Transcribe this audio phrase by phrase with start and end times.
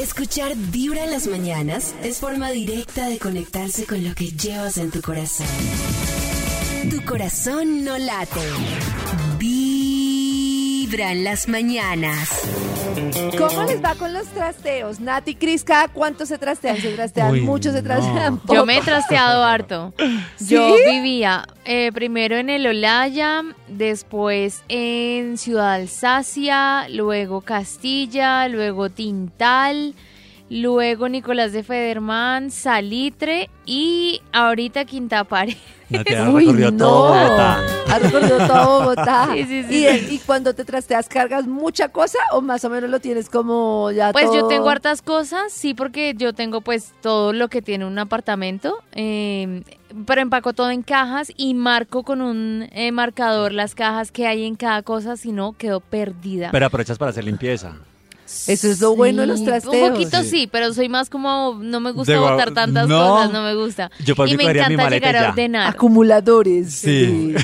[0.00, 4.90] Escuchar Vibra en las mañanas es forma directa de conectarse con lo que llevas en
[4.90, 5.46] tu corazón.
[6.90, 8.40] Tu corazón no late.
[10.88, 12.30] Vibra en las mañanas.
[13.36, 15.00] ¿Cómo les va con los trasteos?
[15.00, 16.78] Nati, Cris, ¿cada cuánto se trastean?
[16.78, 17.72] ¿Se trastean Uy, mucho?
[17.72, 18.40] ¿Se trastean no.
[18.40, 18.54] poco?
[18.54, 19.92] Yo me he trasteado harto.
[20.36, 20.54] ¿Sí?
[20.54, 29.94] Yo vivía eh, primero en el Olaya, después en Ciudad Alsacia, luego Castilla, luego Tintal,
[30.50, 35.56] luego Nicolás de Federman, Salitre y ahorita Quintapare.
[35.90, 36.78] Nati ha Uy, recorrido no.
[36.78, 37.60] todo Bogotá.
[37.88, 39.28] Has recorrido todo Bogotá.
[39.38, 43.00] Sí, sí, sí, ¿Y, cuando te trasteas, cargas mucha cosa o más o menos lo
[43.00, 47.48] tienes como ya Pues yo tengo hartas cosas, sí, porque yo tengo pues todo lo
[47.48, 49.62] que tiene un apartamento, eh,
[50.06, 54.44] pero empaco todo en cajas y marco con un eh, marcador las cajas que hay
[54.44, 56.50] en cada cosa, si no quedo perdida.
[56.52, 57.76] Pero aprovechas para hacer limpieza.
[58.46, 59.74] Eso es lo bueno de los Sí, trasteos.
[59.88, 60.28] Un poquito Sí.
[60.30, 60.48] sí.
[60.50, 62.98] pero soy más como, no me gusta botar tantas No.
[62.98, 63.90] cosas, no me gusta.
[64.04, 65.68] Yo por y me encanta llegar a ordenar.
[65.68, 66.72] Acumuladores.
[66.74, 67.34] Sí.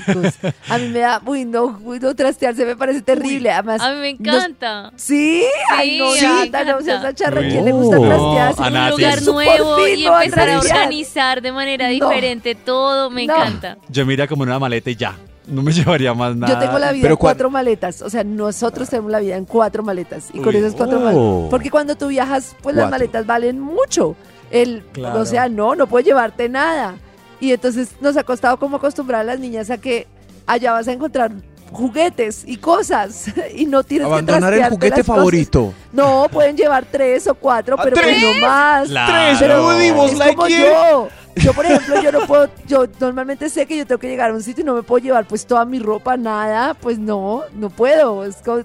[0.68, 3.50] A mí me da, uy, no, uy, no trastearse me parece terrible.
[3.50, 4.92] Además, A mí me nos- encanta.
[4.96, 7.02] Sí, ay no, Sí, a mí me Nata, no seas encanta.
[7.08, 7.48] la charra, Uy.
[7.50, 8.62] ¿quién le gusta No, trastearse?
[8.62, 11.92] a un lugar nuevo y a empezar a organizar de manera No.
[12.08, 13.34] diferente todo, me No.
[13.34, 13.78] encanta.
[13.88, 15.16] Yo me iría como en una maleta y ya.
[15.46, 16.54] No me llevaría más nada.
[16.54, 18.02] Yo tengo la vida Pero en cua- cuatro maletas.
[18.02, 20.28] O sea, nosotros tenemos la vida en cuatro maletas.
[20.32, 21.02] Y con esas cuatro Oh.
[21.02, 21.50] maletas.
[21.50, 24.16] Porque cuando tú viajas, pues las maletas valen mucho.
[24.50, 25.20] El, Claro.
[25.20, 26.94] O sea, no, no puedes llevarte nada.
[27.40, 30.06] Y entonces nos ha costado como acostumbrar a las niñas a que
[30.46, 31.32] allá vas a encontrar
[31.72, 33.26] juguetes y cosas.
[33.54, 35.16] y no tienes Abandonar que el trastearte juguete las cosas.
[35.16, 35.74] favorito.
[35.92, 38.22] No, pueden llevar tres o cuatro, ¿Ah, pero pues tres?
[38.22, 38.88] no más.
[38.88, 39.36] Claro.
[39.40, 41.08] Pero Rudy, vos es like como yo.
[41.36, 44.34] Yo, por ejemplo, yo no puedo, yo normalmente sé que yo tengo que llegar a
[44.34, 47.70] un sitio y no me puedo llevar pues toda mi ropa, nada, pues no, no
[47.70, 48.24] puedo.
[48.24, 48.62] Es como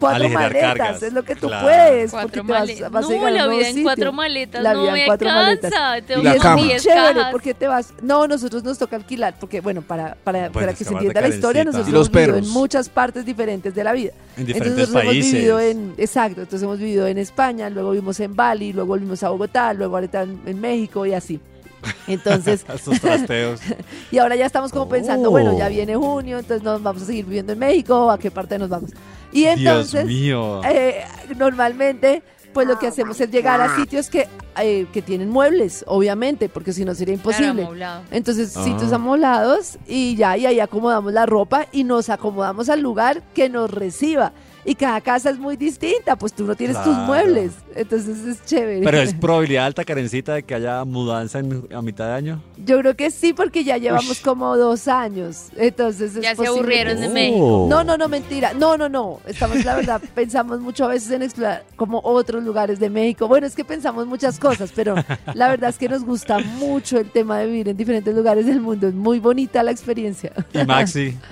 [0.00, 1.02] cuatro Aligerar maletas, cargas.
[1.02, 1.66] es lo que tú Claro.
[1.66, 2.10] puedes.
[2.12, 2.90] Cuatro porque te vas- maletas.
[2.92, 3.82] No, llegar a la vida en sitio.
[3.84, 5.72] cuatro maletas La no vida en me cuatro maletas.
[5.72, 6.18] alcanza.
[6.20, 6.56] Y la es cama.
[6.56, 7.94] muy 10 chévere porque te vas.
[8.02, 11.28] No, nosotros nos toca alquilar, porque bueno, para, para, Pues, para que se entienda la
[11.28, 12.48] historia, nosotros hemos vivido en perros.
[12.52, 14.12] muchas partes diferentes de la vida.
[14.36, 15.32] En Entonces diferentes hemos países.
[15.32, 19.30] vivido en, exacto, entonces hemos vivido en España, luego vivimos en Bali, luego volvimos a
[19.30, 21.40] Bogotá, luego ahorita en, en México y así.
[22.06, 23.60] Entonces, Estos trasteos.
[24.10, 25.32] y ahora ya estamos como pensando, Oh.
[25.32, 28.58] bueno, ya viene junio, entonces nos vamos a seguir viviendo en México, ¿a qué parte
[28.58, 28.90] nos vamos?
[29.32, 30.60] Y entonces, Dios mío.
[30.64, 31.04] eh,
[31.36, 32.22] normalmente,
[32.52, 34.26] pues lo que hacemos es llegar a sitios que,
[34.60, 37.68] eh, que tienen muebles, obviamente, porque si no sería imposible.
[38.10, 38.64] Entonces, Ah.
[38.64, 43.48] sitios amoblados y ya, y ahí acomodamos la ropa y nos acomodamos al lugar que
[43.48, 44.32] nos reciba.
[44.68, 47.52] Y cada casa es muy distinta, pues tú no tienes tus muebles.
[47.74, 48.82] Entonces es chévere.
[48.84, 52.42] Pero es probabilidad alta, Karencita, de que haya mudanza en, a mitad de año.
[52.66, 55.46] Yo creo que sí, porque ya llevamos como dos años.
[55.56, 57.12] Entonces es Ya se posible aburrieron de sí.
[57.14, 57.66] México.
[57.70, 58.52] No, no, no, mentira.
[58.52, 59.20] No, no, no.
[59.26, 63.26] Estamos, la verdad, pensamos mucho a veces en explorar como otros lugares de México.
[63.26, 64.96] Bueno, es que pensamos muchas cosas, pero
[65.32, 68.60] la verdad es que nos gusta mucho el tema de vivir en diferentes lugares del
[68.60, 68.86] mundo.
[68.88, 70.30] Es muy bonita la experiencia.
[70.52, 71.16] Y Maxi.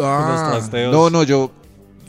[0.00, 0.92] Ah, trasteos.
[0.92, 1.50] no, no, yo,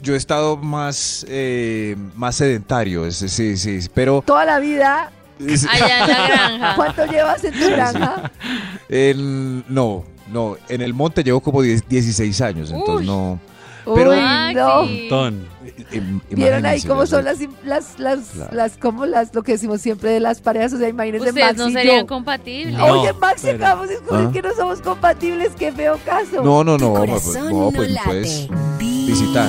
[0.02, 5.12] yo he estado más, eh, más sedentario, ese, sí, sí, pero Toda la vida.
[5.38, 6.72] es- Allá en la granja.
[6.76, 8.30] ¿Cuánto llevas en tu granja?
[8.88, 13.06] en- no, no, en el monte llevo como 10 16 años, entonces Uy.
[13.06, 13.40] no.
[13.94, 14.82] Pero- Uy, no.
[14.84, 15.46] Montón.
[15.90, 18.54] im- ¿Vieron ahí cómo son las, las, las, Claro.
[18.54, 20.74] las, como las, lo que decimos siempre de las parejas?
[20.74, 22.06] O sea, imagínense Ustedes Max no y serían yo.
[22.06, 22.74] compatibles.
[22.76, 22.84] No.
[23.00, 24.32] Oye, Max, pero- acabamos de descubrir ¿Ah?
[24.32, 25.52] que no somos compatibles.
[25.58, 26.42] Qué feo caso.
[26.44, 28.06] No, no, Tu no, pues, no, no pues late.
[28.06, 28.48] puedes
[29.06, 29.48] visitar.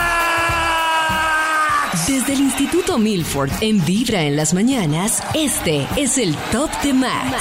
[2.11, 7.37] Desde el Instituto Milford en Vibra en las mañanas, este es el Top de Max.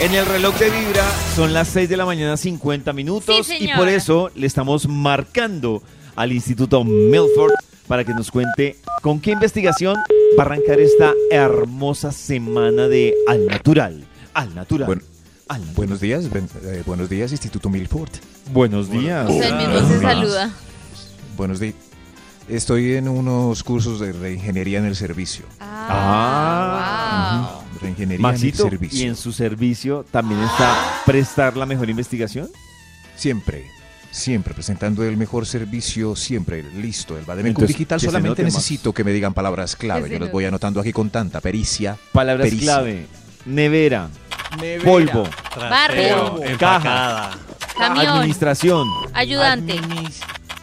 [0.00, 1.04] En el reloj de Vibra
[1.36, 5.84] son las 6 de la mañana 50 minutos Sí, y por eso le estamos marcando
[6.16, 7.52] al Instituto Milford
[7.86, 9.94] para que nos cuente con qué investigación
[10.36, 14.04] va a arrancar esta hermosa semana de Al Natural.
[14.34, 14.86] Al Natural.
[14.88, 15.02] Bueno,
[15.46, 15.76] Al Natural.
[15.76, 18.10] Buenos días, ben- eh, buenos días, Instituto Milford.
[18.52, 19.30] Buenos días.
[19.30, 20.50] O sea, el mismo se saluda.
[21.36, 21.74] Buenos días.
[22.48, 25.46] Estoy en unos cursos de reingeniería en el servicio.
[25.60, 27.50] Ah.
[27.52, 27.80] wow.
[27.80, 29.00] Reingeniería Maxito, en el servicio.
[29.00, 32.48] ¿y en su servicio también está prestar la mejor investigación?
[33.16, 33.64] Siempre,
[34.10, 37.16] siempre presentando el mejor servicio, siempre listo.
[37.16, 38.52] El Bademecum Digital solamente más.
[38.54, 40.02] necesito que me digan palabras clave.
[40.08, 40.32] Yo los note.
[40.32, 41.96] voy anotando aquí con tanta pericia.
[42.12, 42.74] Palabras Pericia.
[42.74, 43.06] clave.
[43.46, 44.08] Nevera.
[44.84, 45.24] Polvo.
[45.56, 46.42] Barrio.
[46.42, 47.30] empacada.
[47.76, 48.06] Camión.
[48.06, 48.86] Administración.
[49.14, 49.80] Ayudante.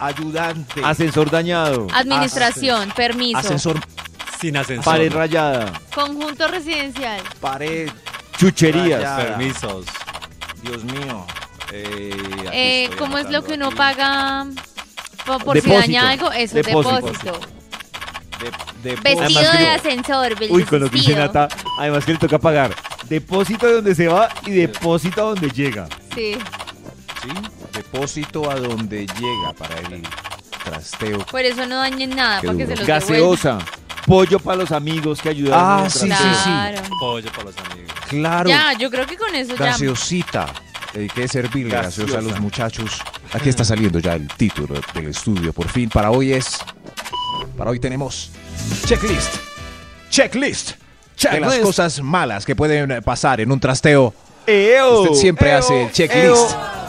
[0.06, 0.80] Ayudante.
[0.84, 1.86] Ascensor dañado.
[1.94, 2.90] Administración.
[2.94, 3.38] Permiso.
[3.38, 3.80] ascensor.
[4.40, 4.84] Sin ascensor.
[4.92, 5.72] Pared rayada.
[5.94, 7.20] Conjunto residencial.
[7.40, 7.90] Pared.
[8.36, 9.00] Chucherías.
[9.02, 9.16] Rayada.
[9.36, 9.86] Permisos.
[10.62, 11.26] Dios mío.
[11.72, 12.16] Eh,
[12.52, 13.76] Eh, ¿Cómo es lo que uno aquí.
[13.76, 14.46] paga
[15.24, 15.80] po- por si Depósito.
[15.92, 16.32] daña algo?
[16.32, 16.96] Eso, Depósito.
[16.96, 17.40] depósito.
[18.82, 20.34] De- de- Vestido Además de ascensor.
[20.50, 21.26] Uy, con lo que dice vestido.
[21.44, 22.74] Nata, además que le toca pagar
[23.08, 25.86] depósito de donde se va y depósito a donde llega.
[26.14, 26.36] Sí.
[27.22, 27.28] Sí,
[27.72, 30.02] depósito a donde llega para el
[30.64, 31.18] trasteo.
[31.26, 33.00] Por eso no dañen nada, Qué para que se los devuelvan.
[33.00, 33.58] Gaseosa,
[34.06, 35.58] pollo para los amigos que ayudan.
[35.60, 36.12] Ah, el sí, sí, sí.
[36.44, 36.82] Claro.
[37.00, 37.92] Pollo para los amigos.
[38.08, 38.48] Claro.
[38.50, 39.64] Ya, yo creo que con eso ya.
[39.66, 40.46] Gaseosita.
[40.94, 42.40] Hay que servirle gaseosa a los Gaseosa.
[42.40, 43.00] muchachos.
[43.32, 45.52] Aquí está saliendo ya el título del estudio.
[45.54, 46.58] Por fin, para hoy es.
[47.56, 48.30] Para hoy tenemos.
[48.84, 49.36] Checklist.
[50.10, 50.72] Checklist.
[50.72, 50.76] De
[51.40, 51.62] las Checklist.
[51.62, 54.12] cosas malas que pueden pasar en un trasteo.
[54.46, 56.81] Eo, Usted siempre eo, hace el checklist eo.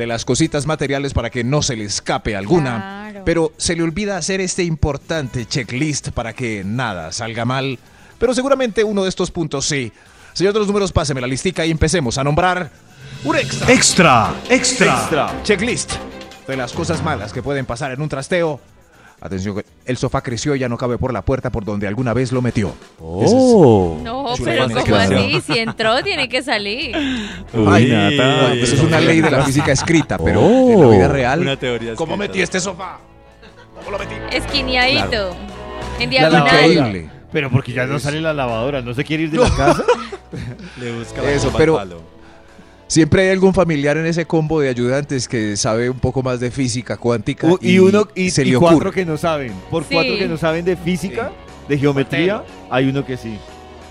[0.00, 3.10] De las cositas materiales para que no se le escape alguna.
[3.10, 3.24] Claro.
[3.26, 7.78] Pero se le olvida hacer este importante checklist para que nada salga mal.
[8.18, 9.92] Pero seguramente uno de estos puntos sí.
[10.32, 12.70] Señor de los números, páseme la listica y empecemos a nombrar
[13.24, 13.70] un extra.
[13.70, 14.94] Extra, extra.
[14.94, 15.42] Extra.
[15.42, 15.92] Checklist
[16.46, 18.58] de las cosas malas que pueden pasar en un trasteo.
[19.22, 22.14] Atención, que el sofá creció y ya no cabe por la puerta por donde alguna
[22.14, 22.72] vez lo metió.
[23.00, 23.98] Oh.
[24.02, 26.96] No, Chula, pero como así, si entró tiene que salir.
[26.96, 28.48] Ay, Nata.
[28.48, 31.40] Ay, eso es una ley de la física escrita, pero en la vida real.
[31.40, 32.32] Una teoría ¿Cómo escrita.
[32.32, 32.98] metí este sofá?
[33.76, 34.14] ¿Cómo lo metí?
[34.32, 35.36] Esquineadito.
[35.98, 36.46] En La diagonal.
[36.46, 37.10] Increíble.
[37.32, 39.84] Pero porque ya no sale la lavadora, ¿no se quiere ir de la casa?
[40.80, 42.00] Le busca la Eso, pero- palo.
[42.90, 46.50] Siempre hay algún familiar en ese combo de ayudantes que sabe un poco más de
[46.50, 47.46] física cuántica.
[47.46, 48.90] U- y, uno y, se y le cuatro ocurre.
[48.92, 49.52] que no saben.
[49.70, 49.94] Por Sí.
[49.94, 51.30] cuatro que no saben de física,
[51.68, 53.38] de geometría, hay uno que sí.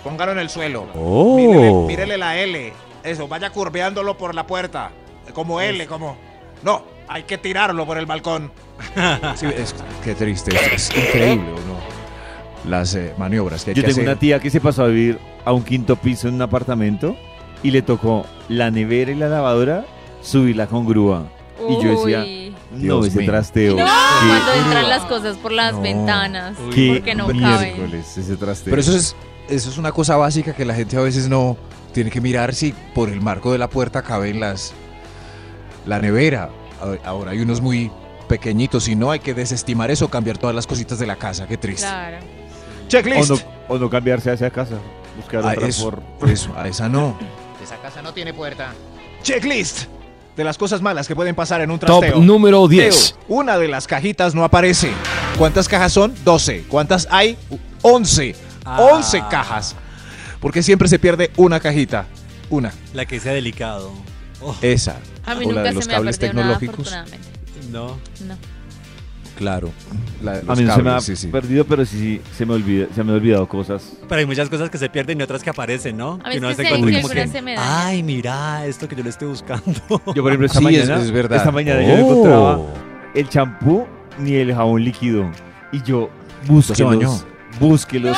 [0.03, 0.85] Póngalo en el suelo.
[0.95, 1.37] Oh.
[1.37, 2.73] Mírele, mírele la L.
[3.05, 4.91] Eso, vaya curveándolo por la puerta.
[5.33, 6.17] Como L, como.
[6.61, 8.51] No, hay que tirarlo por el balcón.
[9.37, 9.73] Sí, es,
[10.03, 12.69] qué triste, es, es increíble, ¿o no?
[12.69, 14.09] Las eh, maniobras que hay Yo que tengo hacer.
[14.11, 17.15] una tía que se pasó a vivir a un quinto piso en un apartamento
[17.63, 19.85] y le tocó la nevera y la lavadora
[20.21, 21.25] subirla con grúa.
[21.67, 22.19] Y yo decía,
[22.71, 23.31] no, Dios ese mío.
[23.31, 23.75] trasteo.
[23.75, 25.81] No, cuando entran las cosas por las No.
[25.81, 26.57] ventanas.
[26.59, 26.73] Uy.
[26.73, 27.73] qué Porque no caben.
[27.75, 28.71] miércoles ese trasteo.
[28.71, 29.15] Pero eso es,
[29.49, 31.57] eso es una cosa básica que la gente a veces no
[31.93, 34.73] tiene que mirar si por el marco de la puerta caben las.
[35.85, 36.49] La nevera.
[36.81, 37.91] A- Ahora hay unos muy
[38.29, 41.45] pequeñitos y no hay que desestimar eso, cambiar todas las cositas de la casa.
[41.47, 41.87] Qué triste.
[41.87, 42.17] Claro.
[42.19, 43.29] o, Checklist.
[43.31, 44.75] no, o no cambiarse hacia casa.
[45.17, 46.29] Buscar Ah, otra eso, por...
[46.29, 47.17] eso, a esa no.
[47.63, 48.73] Esa casa no tiene puerta.
[49.23, 49.83] Checklist
[50.35, 52.21] de las cosas malas que pueden pasar en un Top trasteo.
[52.21, 53.15] número 10.
[53.27, 54.91] Una de las cajitas no aparece.
[55.37, 56.13] ¿Cuántas cajas son?
[56.23, 56.65] 12.
[56.69, 57.37] ¿Cuántas hay?
[57.81, 58.35] 11.
[58.65, 58.81] Ah.
[58.93, 59.75] 11 cajas.
[60.39, 62.05] Porque siempre se pierde una cajita.
[62.49, 62.73] Una.
[62.93, 63.91] La que sea delicado.
[64.41, 64.95] Oh, Esa.
[65.25, 66.95] A mí o la de los se me ha cables nada, tecnológicos.
[67.69, 67.97] no.
[68.25, 68.37] No.
[69.39, 69.71] Claro.
[70.21, 71.27] La de A los mí no se me ha cables, sí, sí.
[71.27, 73.93] perdido, pero sí se me, olvida, se me han olvidado cosas.
[74.09, 76.19] Pero hay muchas cosas que se pierden y otras que aparecen, ¿no?
[76.25, 77.73] A mí es uno que se sé encuentra que como algunas se me dañan.
[77.87, 79.71] Ay, mira, esto que yo le estoy buscando.
[80.13, 81.37] Yo, por ejemplo, esta Sí, es- mañana, es verdad.
[81.37, 82.59] esta mañana yo no encontraba
[83.15, 83.87] el champú
[84.19, 85.31] ni el jabón líquido.
[85.71, 86.47] Y yo bañó.
[86.47, 87.25] búsquelos,
[87.61, 88.17] búsquelos,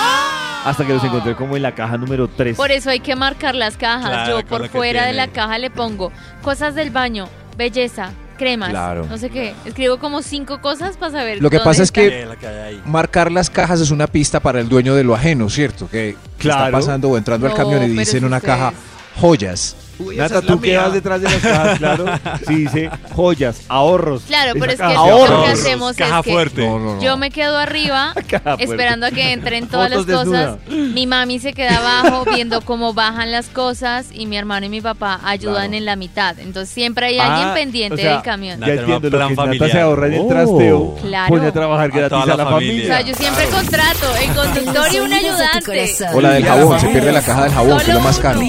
[0.65, 2.57] hasta que los encontré como en la caja número 3.
[2.57, 4.09] Por eso hay que marcar las cajas.
[4.09, 6.11] Claro, Yo con por lo que fuera de la caja le pongo
[6.41, 8.11] cosas del baño, belleza,
[8.41, 9.05] cremas, Claro.
[9.07, 9.53] no sé qué.
[9.65, 11.41] Escribo como cinco cosas para saber.
[11.41, 12.01] Lo que dónde pasa es está.
[12.01, 12.81] que- la que hay ahí.
[12.85, 15.87] Marcar las cajas es una pista para el dueño de lo ajeno, ¿cierto?
[15.87, 16.65] Que Claro.
[16.65, 18.73] está pasando o entrando al camión y dice en una ustedes- caja
[19.19, 19.75] joyas.
[20.15, 22.05] Nata, tú que vas detrás de las cajas, claro.
[22.47, 24.23] Sí, dice joyas, ahorros.
[24.27, 25.49] Claro, pero es que lo que ahorros.
[25.49, 26.65] hacemos Caja es que fuerte.
[26.67, 27.01] No, no, no.
[27.01, 28.13] yo me quedo arriba
[28.59, 30.57] esperando a que entren todas las cosas.
[30.69, 34.81] Mi mami se queda abajo viendo cómo bajan las cosas y mi hermano y mi
[34.81, 35.73] papá ayudan Claro.
[35.77, 36.39] en la mitad.
[36.39, 38.59] Entonces siempre hay alguien Ah, pendiente o sea, del camión.
[38.59, 40.27] Ya entiendo lo que Nata se ahorra en el Oh.
[40.27, 40.95] trasteo.
[41.01, 41.29] Claro.
[41.29, 42.71] Pone a trabajar A gratis toda a la familia.
[42.71, 42.83] familia.
[42.83, 45.91] O sea, yo siempre contrato el conductor y un ayudante.
[46.13, 48.39] O la del jabón, se pierde la caja del jabón, que es lo más caro.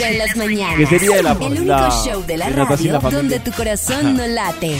[0.00, 0.76] Vibra en las mañanas.
[0.78, 4.26] ¿Qué sería la- El único la- show de la radio la donde tu corazón no
[4.26, 4.76] late.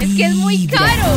[0.00, 1.12] Es que es muy caro.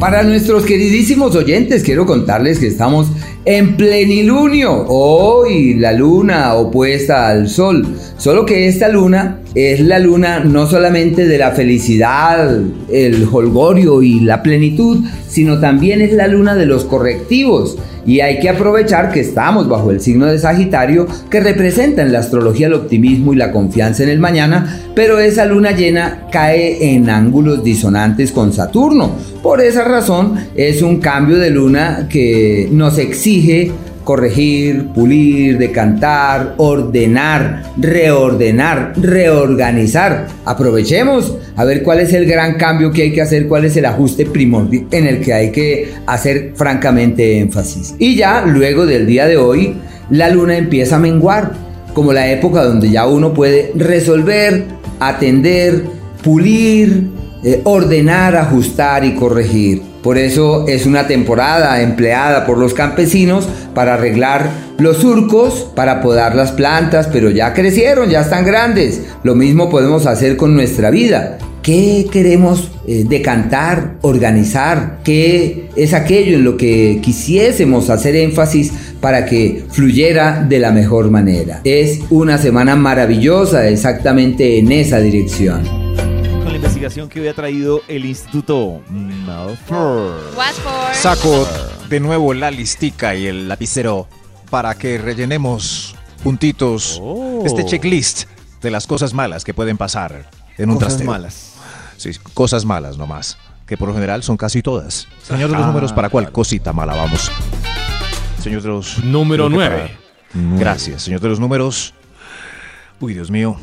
[0.00, 3.08] Para nuestros queridísimos oyentes, quiero contarles que estamos
[3.44, 4.86] en plenilunio.
[4.88, 7.86] Hoy la luna opuesta al sol.
[8.16, 12.58] Solo que esta luna es la luna no solamente de la felicidad,
[12.90, 17.76] el holgorio y la plenitud, sino también es la luna de los correctivos.
[18.04, 22.18] Y hay que aprovechar que estamos bajo el signo de Sagitario, que representa en la
[22.18, 27.08] astrología el optimismo y la confianza en el mañana, pero esa luna llena cae en
[27.10, 29.12] ángulos disonantes con Saturno.
[29.42, 33.70] Por esa razón es un cambio de luna que nos exige
[34.04, 40.26] corregir, pulir, decantar, ordenar, reordenar, reorganizar.
[40.44, 43.86] Aprovechemos a ver cuál es el gran cambio que hay que hacer, cuál es el
[43.86, 47.94] ajuste primordial en el que hay que hacer francamente énfasis.
[47.98, 49.76] Y ya luego del día de hoy,
[50.10, 51.52] la luna empieza a menguar,
[51.94, 54.64] como la época donde ya uno puede resolver,
[54.98, 55.84] atender,
[56.22, 57.08] pulir,
[57.44, 59.91] eh, ordenar, ajustar y corregir.
[60.02, 66.34] Por eso es una temporada empleada por los campesinos para arreglar los surcos, para podar
[66.34, 69.02] las plantas, pero ya crecieron, ya están grandes.
[69.22, 71.38] Lo mismo podemos hacer con nuestra vida.
[71.62, 74.98] ¿Qué queremos eh, decantar, organizar?
[75.04, 81.12] ¿Qué es aquello en lo que quisiésemos hacer énfasis para que fluyera de la mejor
[81.12, 81.60] manera?
[81.62, 85.81] Es una semana maravillosa exactamente en esa dirección
[86.82, 88.80] investigación que hoy ha traído el Instituto.
[89.24, 90.94] Watford.
[90.94, 91.46] Saco
[91.88, 94.08] de nuevo la listica y el lapicero
[94.50, 97.44] para que rellenemos puntitos Oh.
[97.46, 98.24] este checklist
[98.60, 101.52] de las cosas malas que pueden pasar en un Cosas malas.
[101.98, 105.06] Sí, cosas malas nomás, que por lo general son casi todas.
[105.22, 107.30] Señor de los Ah, números, ¿para cuál cosita mala vamos?
[108.42, 108.98] Señor de los...
[109.04, 109.98] Número creo que nueve.
[110.32, 111.94] para- Gracias, señor de los números.
[112.98, 113.56] Uy, Dios mío.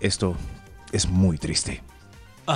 [0.00, 0.36] Esto
[0.92, 1.82] es muy triste.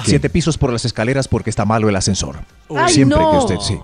[0.04, 2.36] Siete pisos por las escaleras porque está malo el ascensor.
[2.74, 3.38] Ay, Siempre que no.
[3.38, 3.78] usted, sí.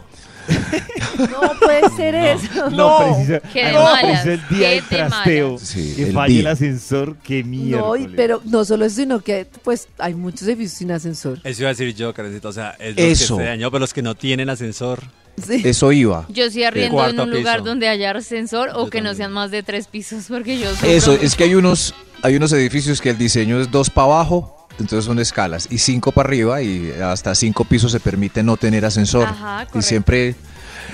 [1.19, 2.71] No puede ser eso.
[2.71, 3.41] No, precisa.
[3.53, 5.59] Qué además, malas, precisa el día qué del trasteo.
[5.59, 6.51] Sí, que el falle el día.
[6.51, 7.81] ascensor, qué mierda.
[7.81, 11.41] No, pero no solo eso, sino que pues hay muchos edificios sin ascensor.
[11.45, 12.49] Eso iba a decir yo, Karencita.
[12.49, 13.37] O sea, es los Eso.
[13.39, 15.01] que se dañó, pero los que no tienen ascensor.
[15.43, 15.63] Sí.
[15.65, 16.27] Eso iba.
[16.29, 17.69] Yo sí arriendo en un lugar piso.
[17.71, 19.17] donde haya ascensor o Yo que no también.
[19.17, 21.93] sean más de tres pisos porque yo Eso, es que hay unos,
[22.23, 26.13] hay unos edificios que el diseño es dos para abajo, entonces son escalas, y cinco
[26.13, 29.29] para arriba, y hasta cinco pisos se permite no tener ascensor.
[29.29, 30.35] Ajá, y siempre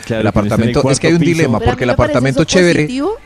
[0.04, 1.30] Claro, el el apartamento, es que hay un piso.
[1.32, 3.16] dilema, Pero porque el apartamento chévere, positivo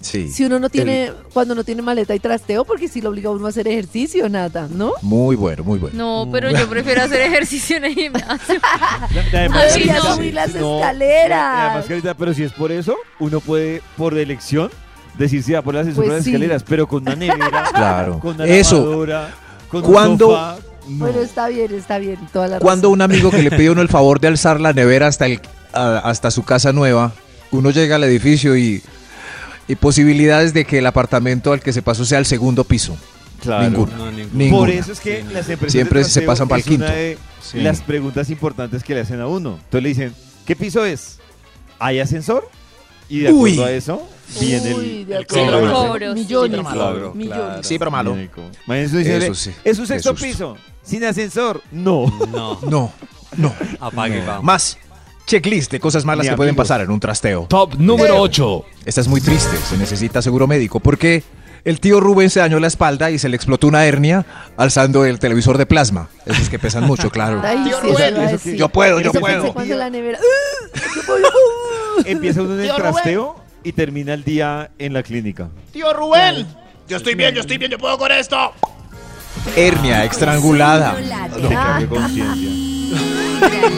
[0.00, 3.10] sí, Si uno no el- tiene, cuando no tiene maleta y trasteo, porque si lo
[3.10, 4.92] obliga a uno a hacer ejercicio, nada, ¿no?
[5.02, 5.96] muy bueno, muy bueno.
[5.96, 8.60] No, pero yo prefiero hacer ejercicio en el gimnasio.
[9.32, 10.14] Además, Ay, Debería no.
[10.16, 11.54] subir las No, escaleras.
[11.70, 14.70] Además, Carita, pero si es por eso, uno puede, por elección,
[15.18, 16.30] decir si va por las ascensor Pues por las sí.
[16.30, 18.20] escaleras, pero con una nevera, Claro.
[18.20, 18.76] con una Eso.
[18.76, 19.34] lavadora,
[19.70, 20.56] con ¿Cuándo- un sofá.
[20.88, 20.98] no.
[21.04, 22.92] Bueno, está bien, está bien, toda la Cuando razón.
[22.94, 25.40] un amigo que le pide a uno el favor de alzar la nevera hasta, el,
[25.72, 27.12] a- hasta su casa nueva,
[27.50, 28.82] uno llega al edificio y,
[29.68, 32.96] y posibilidades de que el apartamento al que se pasó sea el segundo piso.
[33.42, 33.70] Claro.
[33.70, 34.50] No, Ninguna.
[34.58, 36.84] Por eso es que Sí, las empresas Siempre se pasan es una quinto.
[36.86, 37.60] de Sí.
[37.60, 39.58] las preguntas importantes que le hacen a uno.
[39.62, 41.18] Entonces le dicen, ¿qué piso es?
[41.78, 42.48] ¿Hay ascensor?
[43.08, 43.60] Y de acuerdo Uy.
[43.60, 44.02] a eso,
[44.40, 45.60] viene Uy, el, de el acuerdo.
[45.60, 45.72] cobro.
[45.72, 45.88] cobro.
[45.88, 46.20] Cobro, sí.
[46.20, 46.60] Millones.
[46.72, 47.38] Claro, millones.
[47.44, 47.62] claro.
[47.62, 48.16] Sí, pero malo.
[48.68, 49.50] Eso sí.
[49.64, 50.56] ¿Es un sexto piso?
[50.82, 51.62] ¿Sin ascensor?
[51.70, 52.06] No.
[52.30, 52.92] No, No,
[53.36, 53.54] no.
[53.80, 54.44] apague, vamos.
[54.44, 54.78] Más
[55.26, 57.46] checklist de cosas malas que pueden pasar en un trasteo.
[57.48, 58.64] Top número 8.
[58.86, 61.22] Esta es muy triste, se necesita seguro médico porque
[61.64, 64.24] el tío Rubén se dañó la espalda y se le explotó una hernia
[64.56, 66.08] alzando el televisor de plasma.
[66.24, 67.42] Esos que pesan mucho, claro.
[67.44, 69.54] Ay, Tío sí, Rubén, Yo puedo, yo puedo.
[72.04, 72.92] Empieza uno en el Tío Rubén.
[72.92, 75.48] trasteo y termina el día en la clínica.
[75.72, 76.46] Tío Rubén.
[76.88, 78.52] Yo estoy bien, yo estoy bien, yo puedo con esto.
[79.56, 80.96] Hernia estrangulada.
[81.40, 82.50] No, qué conciencia.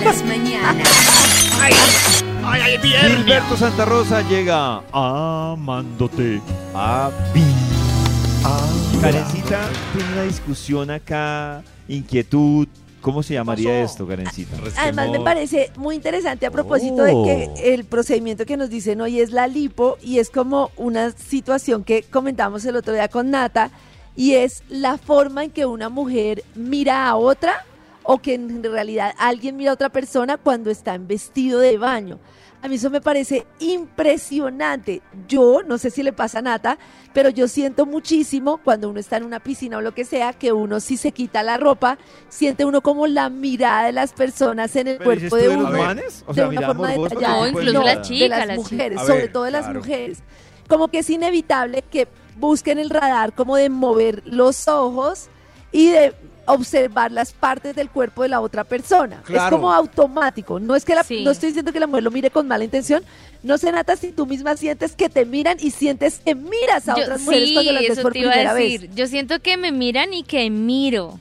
[0.04, 0.88] Las mañanas.
[1.60, 1.72] Ay,
[2.44, 3.16] ay, ay, mi hernia.
[3.16, 6.40] Gilberto Santa Rosa llega amándote
[6.74, 7.44] a mí.
[9.00, 12.68] Karencita tiene una discusión acá, inquietud.
[13.00, 14.56] ¿Cómo se llamaría esto, Karencita?
[14.76, 17.24] Además me parece muy interesante a propósito de Oh.
[17.24, 21.82] que el procedimiento que nos dicen hoy es la lipo y es como una situación
[21.82, 23.70] que comentamos el otro día con Nata
[24.16, 27.64] y es la forma en que una mujer mira a otra
[28.02, 32.18] o que en realidad alguien mira a otra persona cuando está en vestido de baño.
[32.62, 35.00] A mí eso me parece impresionante.
[35.26, 36.78] Yo, no sé si le pasa a Nata,
[37.14, 40.52] pero yo siento muchísimo cuando uno está en una piscina o lo que sea, que
[40.52, 41.96] uno si se quita la ropa,
[42.28, 45.56] siente uno como la mirada de las personas en el ¿Pero dices cuerpo de de
[45.56, 46.24] los uno manes?
[46.26, 47.38] O de sea, una mira, forma detallada.
[47.38, 47.94] No, ¿qué puede incluso ser?
[47.94, 49.80] la de chica, las la mujeres, sobre todo de las claro.
[49.80, 50.18] mujeres.
[50.68, 55.28] Como que es inevitable que busquen el radar como de mover los ojos
[55.72, 56.14] y de
[56.52, 59.22] observar las partes del cuerpo de la otra persona.
[59.24, 59.44] Claro.
[59.46, 60.60] Es como automático.
[60.60, 61.22] No es que la, Sí.
[61.24, 63.02] no estoy diciendo que la mujer lo mire con mala intención.
[63.42, 66.96] No se nata si tú misma sientes que te miran y sientes que miras a
[66.96, 68.94] Yo- otras mujeres sí, cuando las ves por primera vez.
[68.94, 71.18] Yo siento que me miran y que miro.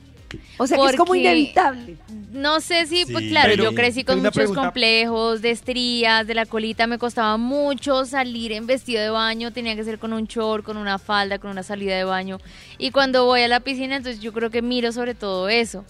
[0.58, 1.98] O sea que es como inevitable.
[2.32, 4.62] No sé si, pues claro, pero- yo crecí con muchos pregunta.
[4.62, 9.76] complejos de estrías, de la colita, me costaba mucho salir en vestido de baño, tenía
[9.76, 12.40] que ser con un short, con una falda, con una salida de baño.
[12.78, 15.86] Y cuando voy a la piscina, entonces yo creo que miro sobre todo eso.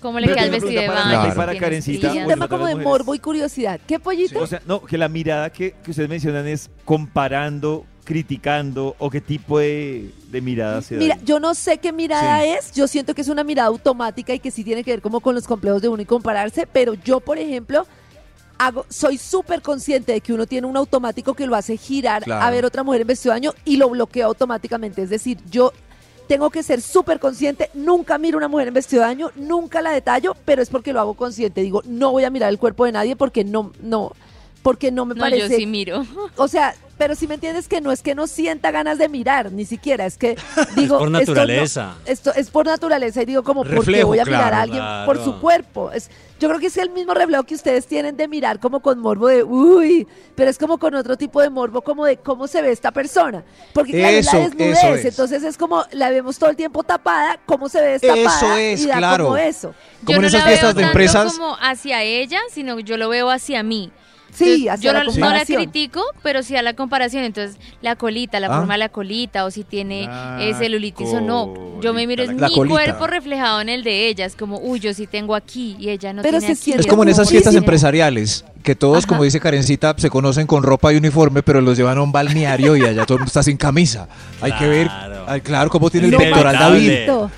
[0.00, 1.34] Cómo le Pero queda el vestido de baño.
[1.34, 3.78] para- Karencita, Es un tema como de morbo y curiosidad.
[3.86, 4.38] ¿Qué pollito?
[4.40, 9.20] O sea, no, que la mirada que, que ustedes mencionan es comparando, criticando o qué
[9.20, 11.00] tipo de, de mirada se da.
[11.00, 12.48] Mira, yo no sé qué mirada Sí.
[12.48, 15.20] es, yo siento que es una mirada automática y que sí tiene que ver como
[15.20, 17.86] con los complejos de uno y compararse, pero yo, por ejemplo,
[18.58, 22.44] hago, soy súper consciente de que uno tiene un automático que lo hace girar Claro.
[22.44, 25.02] a ver otra mujer en vestido de baño y lo bloquea automáticamente.
[25.02, 25.72] Es decir, yo
[26.26, 29.92] tengo que ser súper consciente, nunca miro una mujer en vestido de baño, nunca la
[29.92, 31.60] detallo, pero es porque lo hago consciente.
[31.62, 34.12] Digo, no voy a mirar el cuerpo de nadie porque no, no,
[34.62, 36.04] porque no me No, parece yo sí miro.
[36.36, 39.50] o sea, pero si me entiendes que no es que no sienta ganas de mirar,
[39.52, 40.36] ni siquiera, es que
[40.76, 40.98] digo...
[40.98, 41.94] por esto no- naturaleza.
[42.04, 44.82] Esto, es por naturaleza y digo como, ¿por qué Reflejo, voy a mirar a alguien
[45.06, 45.90] por su cuerpo?
[45.92, 48.98] Es, yo creo que es el mismo reflejo que ustedes tienen de mirar como con
[48.98, 52.60] morbo de, uy, pero es como con otro tipo de morbo, como de cómo se
[52.60, 53.44] ve esta persona.
[53.72, 55.04] Porque claro, es Eso, la eso desnudez, es.
[55.06, 58.82] entonces es como, la vemos todo el tiempo tapada, cómo se ve destapada Eso es,
[58.82, 59.24] y da claro.
[59.24, 59.74] como eso.
[60.04, 61.32] Como yo en no esas la fiestas veo de tanto empresas.
[61.32, 63.90] como hacia ella, sino que yo lo veo hacia mí.
[64.32, 67.24] Sí, Entonces, yo la no, no la critico, pero sí a la comparación.
[67.24, 68.58] Entonces, la colita, la Ah.
[68.58, 70.08] forma de la colita, o si tiene
[70.40, 71.80] eh, celulitis o no.
[71.80, 72.68] Yo me miro es mi colita.
[72.68, 74.24] cuerpo reflejado en el de ella.
[74.26, 76.62] Es como, uy, yo sí tengo aquí y ella no Pero tiene se aquí.
[76.62, 80.62] siente Es como en esas fiestas empresariales, que todos, como dice Karencita, se conocen con
[80.62, 83.42] ropa y uniforme, pero los llevan a un balneario y allá todo el mundo está
[83.42, 84.08] sin camisa.
[84.40, 85.24] Hay que ver, Claro.
[85.28, 86.56] ay, claro, cómo tiene el pectoral.
[86.58, 86.92] David.
[87.06, 87.30] Pero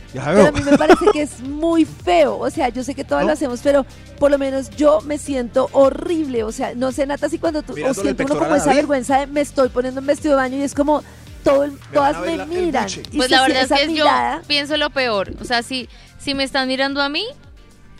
[0.46, 2.38] a mí me parece que es muy feo.
[2.38, 3.28] O sea, yo sé que todas ¿No?
[3.28, 3.86] lo hacemos, pero
[4.18, 6.44] por lo menos yo me siento horrible.
[6.44, 8.76] O sea, no sé, Nata, si cuando tú, o siento uno como esa David.
[8.78, 11.02] vergüenza de me estoy poniendo en vestido de baño y es como
[11.44, 12.88] todo el- todas me la- miran.
[13.10, 14.42] Y Pues la verdad es esa que yo mirada.
[14.46, 15.34] pienso lo peor.
[15.40, 15.88] O sea, si,
[16.18, 17.24] si me están mirando a mí,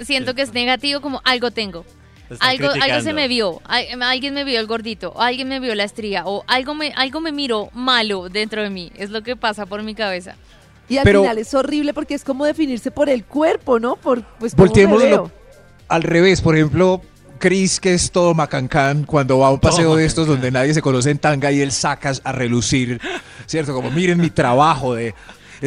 [0.01, 1.85] siento que es negativo, como algo tengo.
[2.41, 5.75] Algo, algo se me vio, al- alguien me vio el gordito, o alguien me vio
[5.75, 8.91] la estría, o algo me, algo me miró malo dentro de mí.
[8.97, 10.37] Es lo que pasa por mi cabeza.
[10.89, 13.97] Y al Pero- final es horrible porque es como definirse por el cuerpo, ¿no?
[13.97, 15.31] Por, pues, ¿cómo me Volteémoslo
[15.89, 17.03] al revés, por ejemplo,
[17.39, 20.73] Chris, que es todo macancán, cuando va a un paseo Todo de estos donde nadie
[20.75, 23.01] se conoce en tanga y él sacas a relucir,
[23.47, 23.75] ¿cierto?
[23.75, 25.15] Como miren mi trabajo de...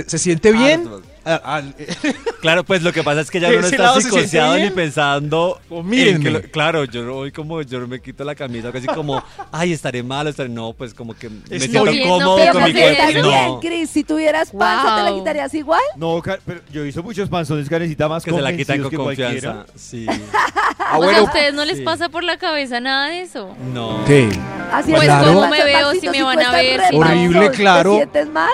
[0.07, 0.81] ¿Se siente bien?
[0.81, 1.01] Harto.
[1.25, 1.61] Ah, ah,
[2.41, 5.59] Claro, pues lo que pasa es que ya uno no está psicoseado ni pensando.
[5.71, 9.73] En que lo- claro, yo voy como, yo me quito la camisa, casi como, ay,
[9.73, 10.49] estaré mal, estaré.
[10.49, 13.29] No, pues como que me siento bien, cómodo con pues mi estás cuerpo.
[13.29, 13.89] Bien, No, Cris.
[13.89, 15.81] Si tuvieras panza, ¿te la quitarías igual?
[15.97, 19.65] No, pero yo hice muchos panzones, Karencita, más que se la quitan con que confianza.
[19.75, 20.05] Sí.
[20.79, 21.83] ah, o sea, ¿a ustedes no les sí.
[21.83, 23.55] pasa por la cabeza nada de eso?
[23.73, 24.03] No.
[24.05, 24.29] ¿qué?
[24.71, 25.27] Así Pues, es, claro.
[25.27, 25.91] ¿cómo ¿cómo me veo?
[25.93, 26.81] Si me van a ver.
[26.93, 27.91] Horrible, claro.
[27.91, 28.51] ¿Te sientes mal?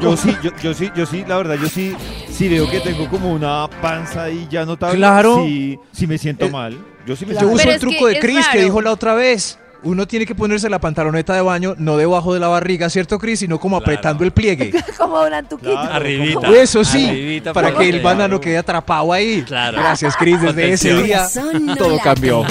[0.00, 1.94] Yo sí, yo, yo sí, yo sí, la verdad, yo sí,
[2.30, 4.96] sí veo que tengo como una panza ahí ya notable.
[4.98, 5.44] Claro.
[5.44, 6.78] Sí, sí me siento Eh, mal.
[7.06, 9.58] Yo sí me Yo uso Pero el truco de Chris que dijo la otra vez.
[9.82, 13.40] Uno tiene que ponerse la pantaloneta de baño no debajo de la barriga, ¿cierto, Chris?
[13.40, 13.92] Sino como Claro.
[13.92, 14.72] apretando el pliegue.
[14.98, 15.70] Como un antuquito.
[15.70, 15.94] Claro.
[15.94, 16.48] Arribita.
[16.50, 19.42] Eso sí, Arribita, para que el banano quede atrapado ahí.
[19.42, 19.78] Claro.
[19.78, 20.40] Gracias, Chris.
[20.40, 21.26] Desde ese día
[21.60, 22.44] no todo late, cambió.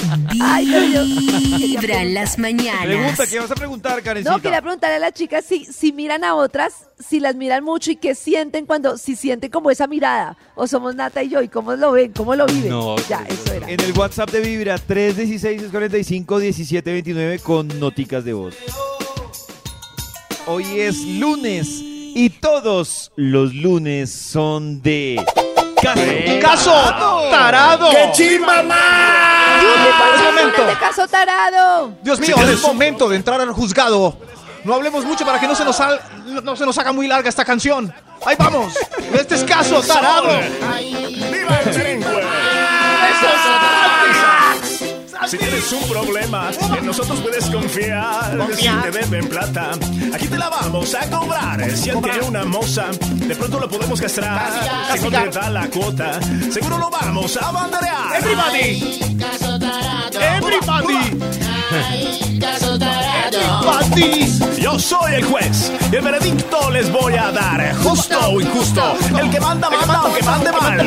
[1.58, 2.86] Vibra en las mañanas.
[2.86, 4.32] Pregunta, ¿qué vas a preguntar, Karencita?
[4.32, 7.92] No, quería preguntarle a las chicas si, si miran a otras, si las miran mucho
[7.92, 11.48] y qué sienten cuando, si sienten como esa mirada, o somos Nata y yo, y
[11.50, 12.70] cómo lo ven, cómo lo viven.
[12.70, 13.70] No, ya, eso era.
[13.70, 14.78] En el WhatsApp de Vibra
[17.18, 18.56] 316-645-1729 con noticas de voz.
[20.46, 25.24] Hoy es lunes y todos los lunes son de
[25.82, 26.02] caso.
[26.42, 26.72] ¡Caso
[27.30, 27.90] tarado!
[27.92, 28.64] ¡Qué chimba
[29.60, 30.62] Juli, ¿cuál es el momento.
[30.62, 31.94] lunes de caso tarado?
[32.02, 34.18] Dios mío, es momento de entrar al juzgado.
[34.64, 36.00] No hablemos mucho para que no se nos, sal-
[36.44, 37.94] no- se nos haga muy larga esta canción.
[38.26, 38.74] Ahí vamos.
[39.14, 40.30] Este es caso tarado.
[41.32, 42.04] ¡Viva el!
[45.28, 48.38] Si tienes un problema, en nosotros puedes confiar.
[48.56, 49.72] Si te deben plata,
[50.14, 51.70] aquí te la vamos a cobrar.
[51.72, 54.50] Si él tiene una moza, de pronto lo podemos castrar.
[54.96, 58.16] Si no te da la cuota, seguro lo vamos a banderear.
[58.16, 59.00] Everybody,
[60.14, 60.96] everybody,
[63.36, 64.62] everybody.
[64.62, 67.76] Yo soy el juez y el veredicto les voy a dar.
[67.84, 70.78] Justo o injusto, el que manda, manda, aunque mande mal.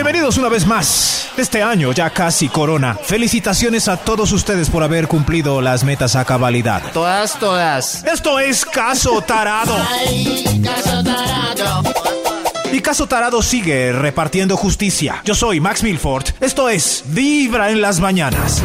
[0.00, 1.28] Bienvenidos Bienvenidos una vez más.
[1.36, 2.94] Este año ya casi corona.
[2.94, 6.82] Felicitaciones a todos ustedes por haber cumplido las metas a cabalidad.
[6.94, 8.02] Todas, todas.
[8.04, 9.76] Esto es Caso Tarado.
[12.72, 15.20] Y Caso Tarado sigue repartiendo justicia.
[15.22, 16.28] Yo soy Max Milford.
[16.40, 18.62] Esto es Vibra en las mañanas.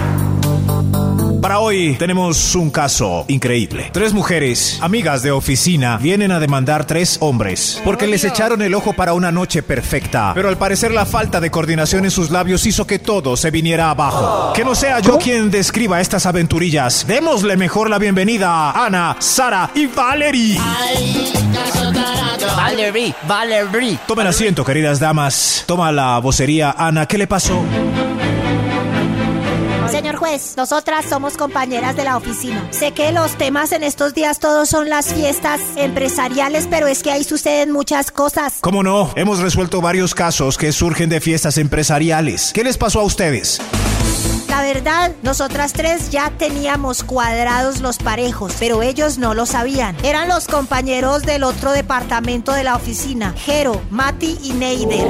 [1.45, 3.91] Para hoy tenemos un caso increíble.
[3.93, 8.93] Tres mujeres, amigas de oficina, vienen a demandar tres hombres porque les echaron el ojo
[8.93, 10.31] para una noche perfecta.
[10.33, 13.91] Pero al parecer la falta de coordinación en sus labios hizo que todo se viniera
[13.91, 14.53] abajo.
[14.53, 17.05] Que no sea yo quien describa estas aventurillas.
[17.07, 20.59] Démosle mejor la bienvenida a Ana, Sara y Valerie.
[22.55, 23.99] Valerie, Valerie.
[24.07, 25.63] Tomen asiento, queridas damas.
[25.67, 27.05] Toma la vocería, Ana.
[27.05, 27.61] ¿Qué le pasó?
[30.05, 32.67] Señor juez, nosotras somos compañeras de la oficina.
[32.69, 37.09] Sé que los temas en estos días todos son las fiestas empresariales, pero es que
[37.09, 38.59] ahí suceden muchas cosas.
[38.61, 39.11] ¿Cómo no?
[39.15, 42.51] Hemos resuelto varios casos que surgen de fiestas empresariales.
[42.53, 43.59] ¿Qué les pasó a ustedes?
[44.55, 49.97] La verdad, nosotras tres ya teníamos cuadrados los parejos, pero ellos no lo sabían.
[50.01, 55.05] Eran los compañeros del otro departamento de la oficina, Jero, Mati y Neider.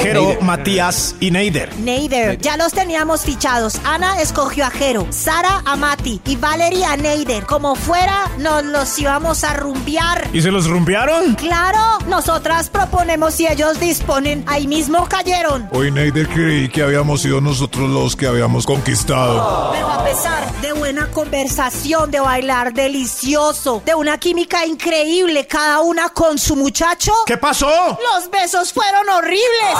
[0.00, 1.76] Jero, Matías y Neider.
[1.80, 3.80] Neider, ya los teníamos fichados.
[3.82, 7.46] Ana escogió a Jero, Sara a Mati y Valerie a Neider.
[7.46, 10.28] Como fuera, nos los íbamos a rumbear.
[10.32, 11.34] ¿Y se los rumbearon?
[11.34, 14.44] Claro, nosotras proponemos y ellos disponen.
[14.46, 15.68] Ahí mismo cayeron.
[15.72, 19.70] Hoy Neider creí que habíamos sido nosotros los que habíamos conquistado.
[19.72, 26.10] Pero a pesar de buena conversación, de bailar delicioso, de una química increíble, cada una
[26.10, 27.14] con su muchacho.
[27.24, 27.98] ¿Qué pasó?
[28.12, 29.78] Los besos fueron horribles.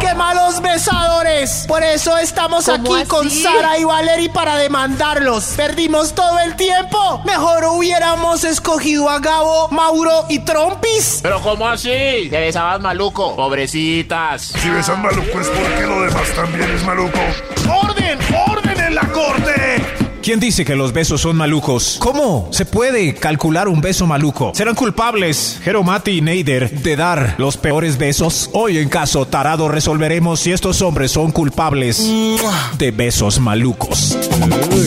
[0.00, 1.64] ¡Qué malos besadores!
[1.68, 3.30] Por eso estamos ¿Cómo aquí con?
[3.30, 5.44] Sara y Valerie para demandarlos.
[5.56, 7.20] Perdimos todo el tiempo.
[7.24, 11.20] Mejor hubiéramos escogido a Gabo, Mauro y Trompis.
[11.22, 12.28] Pero ¿cómo así?
[12.30, 13.36] Te besabas maluco.
[13.36, 14.42] Pobrecitas.
[14.42, 17.17] Si besan maluco es porque lo demás también es maluco.
[17.68, 18.18] ¡Orden!
[18.48, 19.97] ¡Orden en la corte!
[20.28, 21.96] ¿Quién dice que los besos son malucos?
[21.98, 24.52] ¿Cómo se puede calcular un beso maluco?
[24.54, 28.50] ¿Serán culpables Jeromati y Neider de dar los peores besos?
[28.52, 32.06] Hoy en caso tarado resolveremos si estos hombres son culpables
[32.76, 34.18] de besos malucos.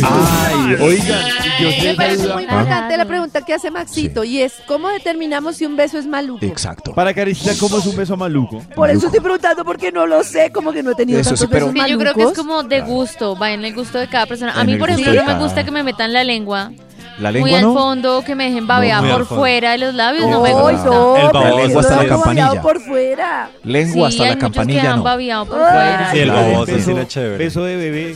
[0.04, 1.25] Ay, oigan,
[1.60, 5.65] yo Me parece muy importante la pregunta que hace Maxito y es ¿cómo determinamos si
[5.65, 6.45] un beso es maluco?
[6.45, 6.93] Exacto.
[6.93, 8.62] Para Karencita, ¿cómo es un beso maluco?
[8.75, 11.39] Por eso estoy preguntando porque no lo sé, como que no he tenido Eso tantos
[11.39, 12.45] sí, pero- besos Sí, yo creo que es malucos.
[12.45, 14.56] como de gusto, va en el gusto de cada persona.
[14.56, 16.13] A En mí, el por gusto ejemplo, de no me cada- gusta que me metan
[16.13, 16.72] la lengua
[17.20, 17.74] La muy lengua al no.
[17.74, 20.56] fondo, que me dejen babear muy al por fuera de los labios, no me Ay,
[20.56, 20.86] gusta.
[20.86, 22.62] no, El pero baboso eso hasta la campanilla.
[22.62, 23.50] por fuera.
[23.63, 25.04] Lengua sí, hasta la campanilla no.
[25.04, 25.72] babeado por Ay.
[25.72, 26.12] fuera.
[26.12, 27.38] Sí, el beso, sí era chévere.
[27.38, 28.15] beso de bebé.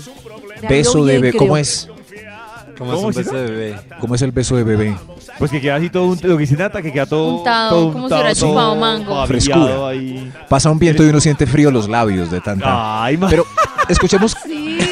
[0.70, 1.38] Beso de bebé.
[1.38, 1.88] ¿Cómo es?
[2.78, 3.76] ¿Cómo es ¿Cómo un se beso de bebé?
[4.02, 4.98] ¿Cómo es el beso de bebé?
[5.40, 7.94] Pues que queda así todo, un- lo que dice Nata, que queda todo Untado, todo
[7.94, 9.28] como si hubiera untado, chupado todo mango.
[9.28, 9.88] Frescura.
[9.90, 10.32] ahí.
[10.50, 13.04] Pasa un viento y uno siente frío los labios de tanta.
[13.04, 13.46] Ay, ma- Pero
[13.90, 14.86] escuchemos Maxito.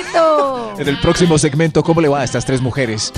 [0.77, 3.11] En el próximo segmento cómo le va a estas tres mujeres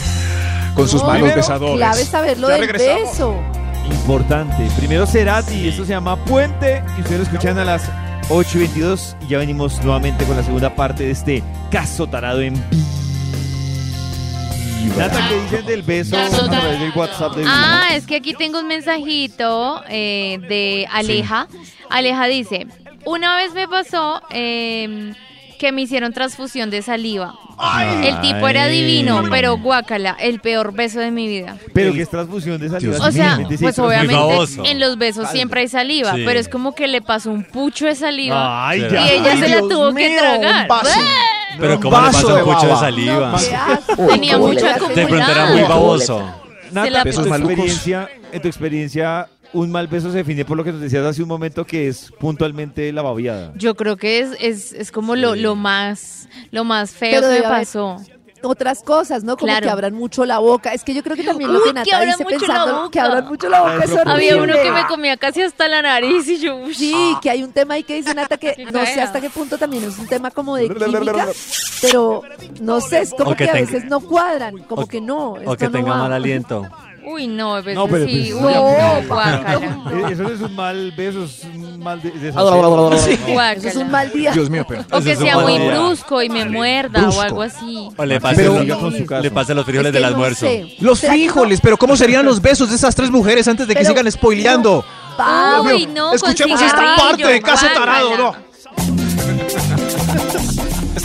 [0.75, 1.77] con sus No, manos primero, besadores.
[1.77, 3.11] Clave saber lo Ya del regresamos.
[3.11, 3.35] beso.
[3.91, 4.67] Importante.
[4.77, 6.83] Primero Cerati, esto se llama Puente.
[6.97, 7.83] Y ustedes lo escuchan a las
[8.29, 9.15] 8 y 22.
[9.21, 12.55] Y ya venimos nuevamente con la segunda parte de este caso tarado en.
[14.97, 18.59] Nata, ¿qué dicen del beso a través del WhatsApp de Ah, es que aquí tengo
[18.59, 21.47] un mensajito eh, de Aleja.
[21.89, 22.67] Aleja dice,
[23.05, 25.13] una vez me pasó eh,
[25.55, 27.33] que me hicieron transfusión de saliva.
[28.03, 31.57] El tipo era divino, pero guácala, el peor beso de mi vida.
[31.73, 32.93] Pero que es transfusión de saliva.
[32.95, 36.23] Dios O sea, pues obviamente en los besos siempre hay saliva, Sí.
[36.25, 39.09] pero es como que le pasó un pucho de saliva Ay, Y ya.
[39.11, 40.67] ella Ay, se la Dios tuvo que tragar.
[40.67, 40.99] vaso.
[41.59, 43.35] Pero Un ¿cómo le de un pucho de saliva?
[44.09, 44.73] Tenía ¿Cómo mucha.
[44.73, 46.41] De pronto era muy baboso.
[46.71, 50.71] Nata, en tu experiencia, en tu experiencia, un mal beso se define por lo que
[50.71, 53.51] nos decías hace un momento que es puntualmente la babiada.
[53.55, 57.39] Yo creo que es, es, es como lo, lo más lo más feo Pero que
[57.41, 57.97] me pasó.
[58.43, 59.37] Otras cosas, ¿no?
[59.37, 59.65] Como Claro.
[59.65, 60.71] que abran mucho la boca.
[60.73, 62.75] Es que yo creo que también lo que que Nata abran dice mucho la pensando
[62.75, 62.91] boca.
[62.91, 64.11] que abran mucho la boca Ay, pero horrible.
[64.13, 67.51] Había uno que me comía casi hasta la nariz y yo, Sí, que hay un
[67.53, 70.29] tema ahí que dice Nata que no sé hasta qué punto también es un tema
[70.29, 71.27] como de química,
[71.81, 72.21] pero
[72.61, 75.29] no sé, es como O que que a veces no cuadran, como o- que no.
[75.45, 75.97] O que no tenga va.
[75.97, 76.67] mal aliento.
[77.07, 79.53] uy, no, veces No, pero sí, pues- uy, No, guácala.
[79.55, 82.31] Eh, Eso no es un mal beso, es un mal de, de
[82.97, 83.19] Sí.
[83.27, 83.53] Guácala.
[83.53, 84.31] Eso es un mal día.
[84.31, 84.81] Dios mío, pero.
[84.91, 85.71] O que sea muy día.
[85.75, 87.19] brusco y me muerda Brusco.
[87.19, 87.89] o algo así.
[87.97, 90.45] O le pase, Pero- los, le pase los frijoles Es que del no almuerzo.
[90.45, 90.75] sé.
[90.79, 93.89] Los frijoles, pero ¿cómo serían los besos de esas tres mujeres antes de que Pero-
[93.91, 94.83] sigan spoileando?
[95.63, 97.85] Uy, no, con Escuchemos esta cigarrillo, parte de Caso guácala.
[97.85, 98.35] Tarado, ¿no?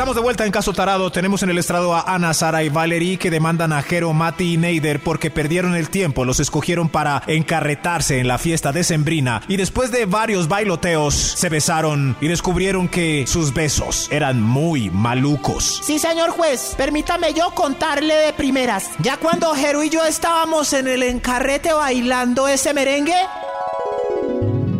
[0.01, 1.13] Estamos de vuelta en Caso Tarado.
[1.13, 4.57] Tenemos en el estrado a Ana, Sara y Valerie que demandan a Jero, Mati y
[4.57, 6.25] Neider porque perdieron el tiempo.
[6.25, 12.17] Los escogieron para encarretarse en la fiesta decembrina y después de varios bailoteos se besaron
[12.19, 15.83] y descubrieron que sus besos eran muy malucos.
[15.85, 18.89] Sí, señor juez, permítame yo contarle de primeras.
[19.01, 23.21] Ya cuando Jero y yo estábamos en el encarrete bailando ese merengue.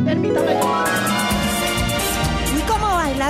[0.03, 0.85] Permítame yo.
[1.17, 1.20] ¿Y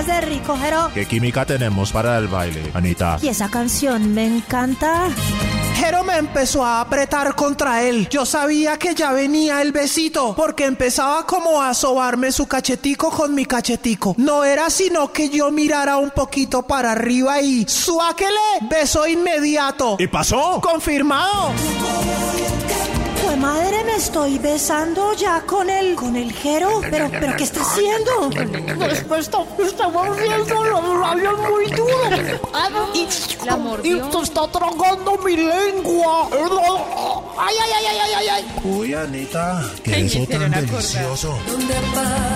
[0.06, 0.90] de rico, Jero?
[0.94, 3.18] ¿Qué química tenemos para el baile, Anita?
[3.22, 5.08] Y esa canción me encanta.
[5.76, 8.08] Jero me empezó a apretar contra él.
[8.10, 13.34] Yo sabía que ya venía el besito, porque empezaba como a sobarme su cachetico con
[13.34, 14.14] mi cachetico.
[14.18, 18.30] No era sino que yo mirara un poquito para arriba y suáquele,
[18.68, 19.96] beso inmediato.
[19.98, 20.60] ¿Y pasó?
[20.60, 21.52] Confirmado.
[23.22, 26.80] Pues madre, me estoy besando ya con el, con el Jero.
[26.90, 28.30] Pero, pero, ¿qué está haciendo?
[28.78, 32.40] Pues, pues está, está mordiendo los labios muy duros.
[32.94, 33.06] Y,
[33.46, 36.28] La y te está tragando mi lengua.
[37.38, 38.44] Ay, ay, ay, ay, ay, ay, ay.
[38.64, 41.38] Uy, Anita, qué beso tan delicioso.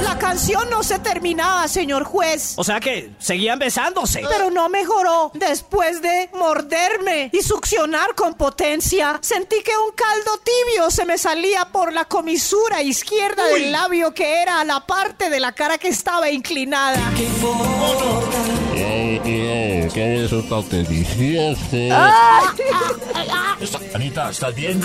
[0.03, 2.55] La canción no se terminaba, señor juez.
[2.57, 4.23] O sea que seguían besándose.
[4.29, 5.31] Pero no mejoró.
[5.35, 11.67] Después de morderme y succionar con potencia, sentí que un caldo tibio se me salía
[11.67, 15.89] por la comisura izquierda del labio que era a la parte de la cara que
[15.89, 17.01] estaba inclinada.
[17.17, 17.29] Qué
[20.69, 21.61] delicioso.
[23.95, 24.81] Anita, ¿estás bien?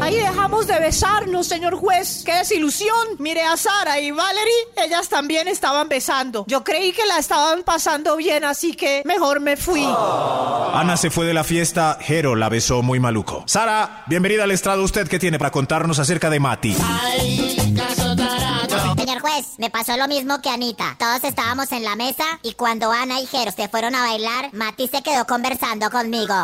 [0.00, 2.22] Ahí dejamos de besarnos, señor juez.
[2.24, 3.16] ¡Qué desilusión!
[3.18, 6.44] Miré a Sara y Valerie, ellas también estaban besando.
[6.48, 9.86] Yo creí que la estaban pasando bien, así que mejor me fui.
[9.86, 13.44] Ana se fue de la fiesta, Jero la besó muy maluco.
[13.46, 14.82] Sara, bienvenida al estrado.
[14.82, 16.76] ¿Usted qué tiene para contarnos acerca de Mati?
[18.96, 20.96] Señor juez, me pasó lo mismo que Anita.
[20.98, 24.88] Todos estábamos en la mesa y cuando Ana y Jero se fueron a bailar, Mati
[24.88, 26.34] se quedó conversando conmigo.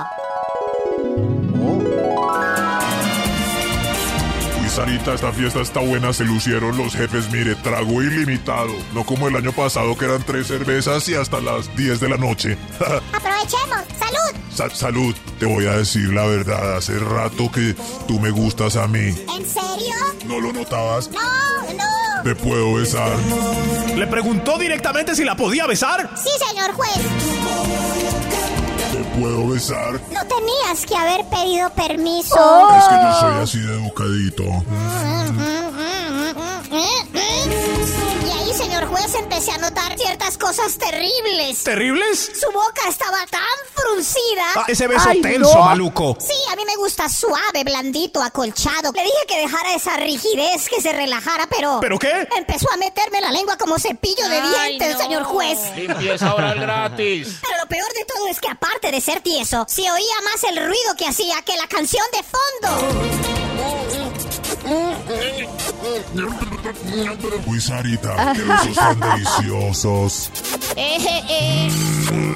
[4.79, 8.71] Sarita, esta fiesta está buena, se lucieron los jefes, mire, trago ilimitado.
[8.95, 12.17] No como el año pasado que eran tres cervezas y hasta las 10 de la
[12.17, 12.57] noche.
[13.13, 13.81] Aprovechemos.
[13.99, 14.41] ¡Salud!
[14.55, 17.75] Sa- salud, te voy a decir la verdad, hace rato que
[18.07, 19.09] tú me gustas a mí.
[19.09, 19.97] ¿En serio?
[20.27, 21.11] ¿No lo notabas?
[21.11, 22.23] No, no.
[22.23, 23.17] Te puedo besar.
[23.97, 26.09] ¿Le preguntó directamente si la podía besar?
[26.15, 26.93] Sí, señor juez.
[29.19, 30.01] ¿Te puedo besar?
[30.13, 32.69] No tenías que haber pedido permiso.
[32.77, 34.45] Es que yo soy así de educadito.
[38.89, 41.63] Juez, empecé a notar ciertas cosas terribles.
[41.65, 42.31] ¿Terribles?
[42.41, 43.43] Su boca estaba tan
[43.75, 44.45] fruncida.
[44.57, 45.65] Ah, ese beso Ay, tenso, no.
[45.65, 46.17] maluco.
[46.21, 48.93] Sí, a mí me gusta suave, blandito, acolchado.
[48.93, 51.79] Le dije que dejara esa rigidez, que se relajara, pero...
[51.81, 52.27] ¿Pero qué?
[52.37, 54.99] Empezó a meterme la lengua como cepillo de Ay, dientes, no.
[55.03, 55.59] señor juez.
[55.77, 57.39] Limpieza oral gratis.
[57.43, 60.57] Pero lo peor de todo es que aparte de ser tieso, se oía más el
[60.57, 62.69] ruido que hacía que la canción de fondo.
[67.47, 70.31] Uy, Sarita, qué besos tan deliciosos.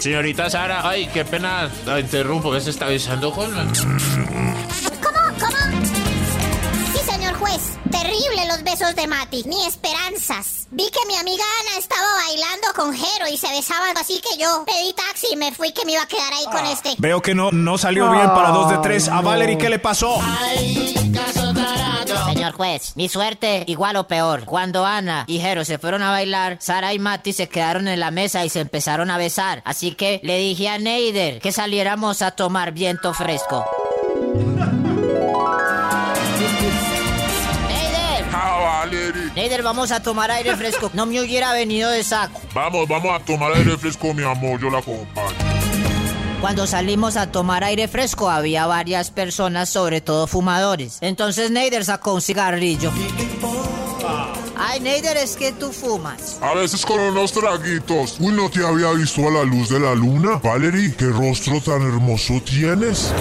[0.00, 3.64] Señorita Sara, ay, qué pena la interrumpo, que se está besando con la...
[3.64, 5.18] ¿Cómo?
[5.38, 5.84] ¿Cómo?
[6.92, 7.60] Sí, señor juez.
[7.90, 9.44] Terrible los besos de Mati.
[9.46, 10.66] Ni esperanzas.
[10.70, 14.64] Vi que mi amiga Ana estaba bailando con Jero y se besaban, así que yo
[14.64, 16.94] pedí taxi y me fui que me iba a quedar ahí con este.
[16.98, 19.08] Veo que no, no salió bien para dos de tres.
[19.08, 20.18] A Valerie, ¿qué le pasó?
[22.42, 24.46] Señor juez, mi suerte igual o peor.
[24.46, 28.10] Cuando Ana y Jero se fueron a bailar, Sara y Mati se quedaron en la
[28.10, 29.62] mesa y se empezaron a besar.
[29.64, 33.64] Así que le dije a Neider que saliéramos a tomar viento fresco.
[39.36, 40.90] Neider, Ah, vamos a tomar aire fresco.
[40.94, 42.40] No me hubiera venido de saco.
[42.54, 45.51] Vamos, vamos a tomar aire fresco, mi amor, yo la acompaño.
[46.42, 50.98] Cuando salimos a tomar aire fresco había varias personas, sobre todo fumadores.
[51.00, 52.90] Entonces Neider sacó un cigarrillo.
[54.56, 56.38] Ay, Neider, es que tú fumas.
[56.42, 58.16] A veces con unos traguitos.
[58.18, 60.40] Uy, no te había visto a la luz de la luna.
[60.42, 63.12] Valerie, qué rostro tan hermoso tienes.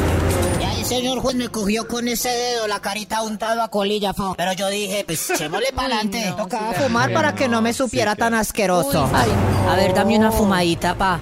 [0.92, 4.36] Señor juez me cogió con ese dedo la carita untado a colilla, fo.
[4.36, 6.34] Pero yo dije, pues echémosle para adelante.
[6.36, 9.10] Tocaba fumar para que no me supiera tan asqueroso.
[9.70, 11.22] A ver, dame una fumadita, pa.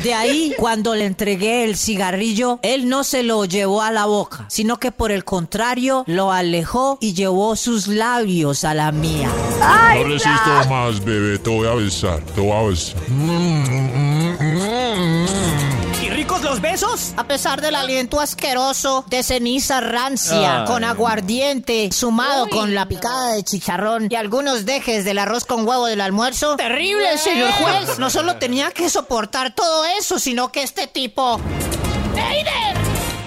[0.00, 4.44] De ahí, cuando le entregué el cigarrillo, él no se lo llevó a la boca,
[4.48, 9.28] sino que por el contrario, lo alejó y llevó sus labios a la mía.
[9.96, 11.38] no resisto más, bebé.
[11.40, 13.02] Te voy a besar, te voy a besar.
[13.08, 14.05] Y ricos
[16.56, 17.12] los besos?
[17.16, 20.66] A pesar del aliento asqueroso de ceniza rancia, Ay.
[20.66, 25.86] con aguardiente, sumado con la picada de chicharrón y algunos dejes del arroz con huevo
[25.86, 26.56] del almuerzo.
[26.56, 27.98] Terrible, señor juez.
[27.98, 31.40] No solo tenía que soportar todo eso, sino que este tipo...
[32.16, 32.76] ¡Eider!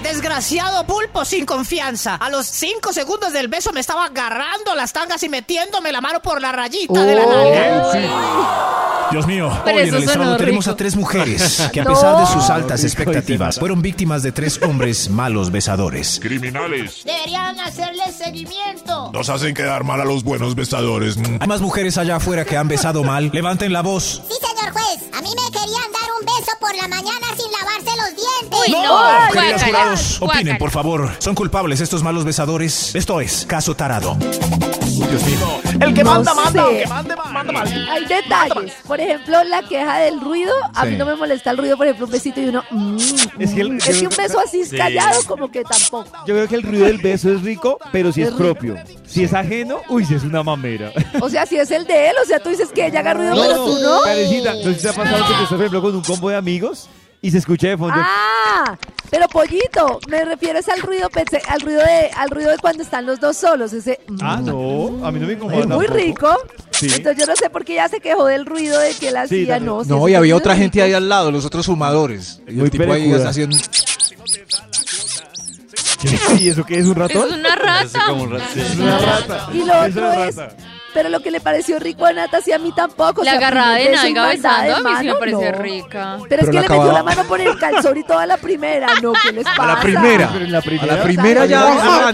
[0.02, 2.16] Desgraciado pulpo sin confianza.
[2.16, 6.22] A los cinco segundos del beso me estaba agarrando las tangas y metiéndome la mano
[6.22, 8.89] por la rayita de la nalga.
[9.12, 10.74] Dios mío, Pero hoy en el estrado tenemos rico.
[10.74, 11.92] a tres mujeres que a No.
[11.94, 16.20] pesar de sus altas expectativas fueron víctimas de tres hombres malos besadores.
[16.22, 17.04] Criminales.
[17.06, 19.12] Deberían hacerle seguimiento.
[19.12, 21.18] Nos hacen quedar mal a los buenos besadores.
[21.18, 21.38] Mm.
[21.42, 23.30] Hay más mujeres allá afuera que han besado mal.
[23.34, 24.22] Levanten la voz.
[24.28, 25.10] Sí, señor juez.
[25.18, 27.59] A mí me querían dar un beso por la mañana sin dientes.
[28.68, 31.10] Uy, No, no, queridos guácala, jurados, opinen, por favor.
[31.20, 32.94] ¿Son culpables estos malos besadores?
[32.96, 34.18] Esto es Caso Tarado.
[34.20, 35.62] Dios mío.
[35.80, 36.64] El que No manda, manda.
[36.66, 36.70] sé.
[36.78, 37.90] El que mande, manda mal.
[37.90, 38.74] Hay detalles.
[38.86, 40.54] Por ejemplo, la queja del ruido.
[40.76, 40.98] A mí Sí.
[40.98, 42.64] no me molesta el ruido, por ejemplo, un besito y uno.
[42.70, 42.98] mm,
[43.40, 43.78] Es que el- mm.
[43.78, 44.76] Es que un beso así Sí.
[44.78, 46.10] callado, como que tampoco.
[46.28, 48.76] Yo creo que el ruido del beso es rico, pero si es, propio.
[49.08, 50.92] Si es ajeno, uy, si es una mamera.
[51.22, 53.36] O sea, si es el de él, o sea, tú dices que ella haga ruido,
[53.36, 54.02] No, pero no, tú no.
[54.04, 56.90] Karencita, no te ha pasado que te estás, por ejemplo, con un combo de amigos
[57.22, 57.96] y se escucha de fondo.
[57.98, 58.78] Ah,
[59.10, 62.84] pero pollito, me refiero es al ruido, pensé, al ruido de, al ruido de cuando
[62.84, 64.00] están los dos solos, ese.
[64.08, 65.94] mm, Ah, no, a mí no me incomoda Es muy tampoco.
[66.06, 66.38] rico.
[66.72, 66.88] Sí.
[66.96, 69.42] Entonces yo no sé por qué ella se quejó del ruido de que él Sí,
[69.44, 69.84] hacía, no.
[69.84, 70.86] si No, y había otra es gente rico.
[70.86, 72.42] ahí al lado, los otros fumadores.
[72.48, 73.58] Y Muy el tipo ahí está haciendo...
[76.40, 77.28] ¿Y eso qué es un ratón?
[77.30, 78.00] Es una rata.
[78.08, 78.62] como un rat- sí.
[78.62, 79.50] Es una rata.
[79.54, 80.36] Y lo Es otro es.
[80.94, 83.22] Pero lo que le pareció rico a Nata, sí a mí tampoco.
[83.22, 85.20] o La sea, agarrada de beso y nalga de besando a mí sí me mano,
[85.20, 85.58] pareció no.
[85.60, 86.16] rica.
[86.18, 88.88] Pero, Pero es que le metió la mano por el calzón y toda la primera,
[89.02, 89.64] no, ¿qué les pasa?
[89.64, 90.30] A la primera.
[90.36, 92.12] En la A primera, la primera ya a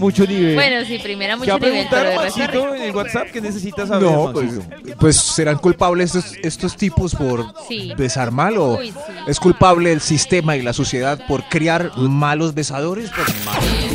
[0.00, 0.54] mucho nivel.
[0.54, 2.22] Bueno, sí, primera ¿Qué mucho a nivel, pero resto.
[2.22, 4.10] Maxito en el WhatsApp que necesitas saber?
[4.10, 4.96] No, pues, Maxito?
[4.98, 7.92] pues serán culpables estos, estos tipos por Sí.
[7.96, 8.94] besar mal o Uy, sí.
[9.28, 13.10] es culpable el sistema y la sociedad por criar malos besadores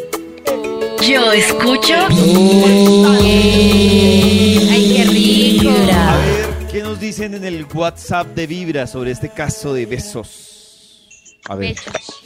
[1.07, 1.93] Yo escucho
[4.69, 5.69] Ay, qué rico.
[5.69, 11.07] A ver, ¿qué nos dicen en el WhatsApp de Vibra sobre este caso de besos?
[11.47, 11.75] A ver.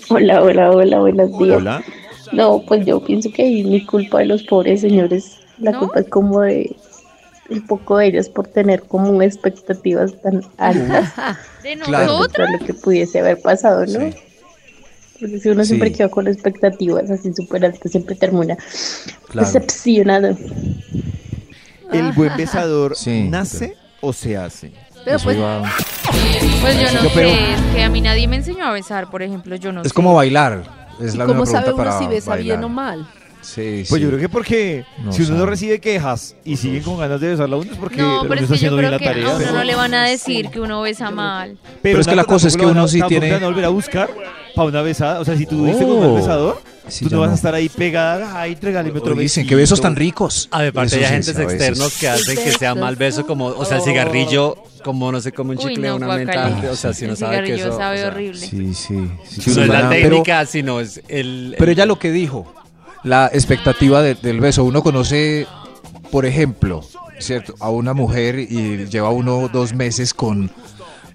[0.10, 1.58] Hola, hola, hola, buenos días.
[1.58, 1.84] Hola.
[2.32, 5.80] No, pues yo pienso que ahí mi culpa de los pobres señores, la ¿No?
[5.80, 6.76] culpa es como de
[7.50, 11.12] un poco de ellos por tener como expectativas tan altas
[11.64, 12.48] ¿De nosotros?
[12.60, 14.00] lo que pudiese haber pasado, ¿no?
[14.00, 14.14] Sí.
[15.20, 15.96] Porque si uno siempre Sí.
[15.96, 18.58] queda con expectativas así súper altas, siempre termina
[19.30, 19.48] Claro.
[19.48, 20.36] decepcionado.
[21.92, 23.28] ¿El buen besador Sí.
[23.30, 24.72] nace o se hace?
[25.06, 25.62] pero pues, iba-
[26.62, 29.10] Pues yo no Yo, pero- sé, es que a mí nadie me enseñó a besar,
[29.10, 29.94] por ejemplo, yo no Es sé.
[29.94, 30.64] como bailar.
[31.02, 32.64] Es ¿y la ¿cómo misma sabe uno para si besa bien bailar.
[32.66, 33.08] o mal?
[33.44, 34.00] Sí, Pues sí.
[34.00, 35.50] yo creo que porque No si uno no sabe.
[35.52, 38.36] recibe quejas y siguen con ganas de besarla a uno es porque No, uno pero
[38.36, 39.34] es está que yo haciendo bien creo la que tarea.
[39.34, 41.58] a uno no le van a decir que uno besa mal.
[41.82, 44.10] Pero es que la cosa es que uno sí tiene- van a volver a buscar
[44.56, 45.20] para una besada.
[45.20, 46.16] O sea, si tú viste con un Oh.
[46.16, 47.36] besador, Sí, tú ya no vas a no.
[47.36, 48.40] estar ahí pegada.
[48.42, 50.48] Ay, regáleme otro Oye, Dicen que besos tan ricos.
[50.52, 53.66] A ver, aparte Eso hay agentes externos que hacen que sea mal beso, como, o
[53.66, 56.94] sea, el cigarrillo, como no se come un Uy, chicle no, una menta o sea,
[56.94, 57.78] si no sabe que cigarrillo eso...
[57.78, 58.38] sabe o sea, horrible.
[58.40, 59.10] Sí, sí.
[59.30, 61.56] sí, No es la pero- técnica, sino es el...
[61.58, 62.54] Pero el- ella lo que dijo,
[63.04, 64.64] la expectativa de- del beso.
[64.64, 65.48] Uno conoce,
[66.12, 66.84] por ejemplo,
[67.20, 67.54] ¿cierto?
[67.60, 70.52] a una mujer y lleva uno dos meses con,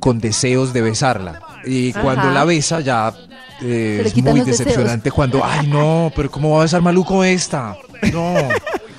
[0.00, 1.40] con deseos de besarla.
[1.64, 2.02] Y Ajá.
[2.02, 3.12] cuando la besa ya
[3.62, 4.58] eh, es muy deseos.
[4.58, 7.76] decepcionante cuando, ay no, pero ¿cómo va a besar maluco esta?
[8.12, 8.34] No.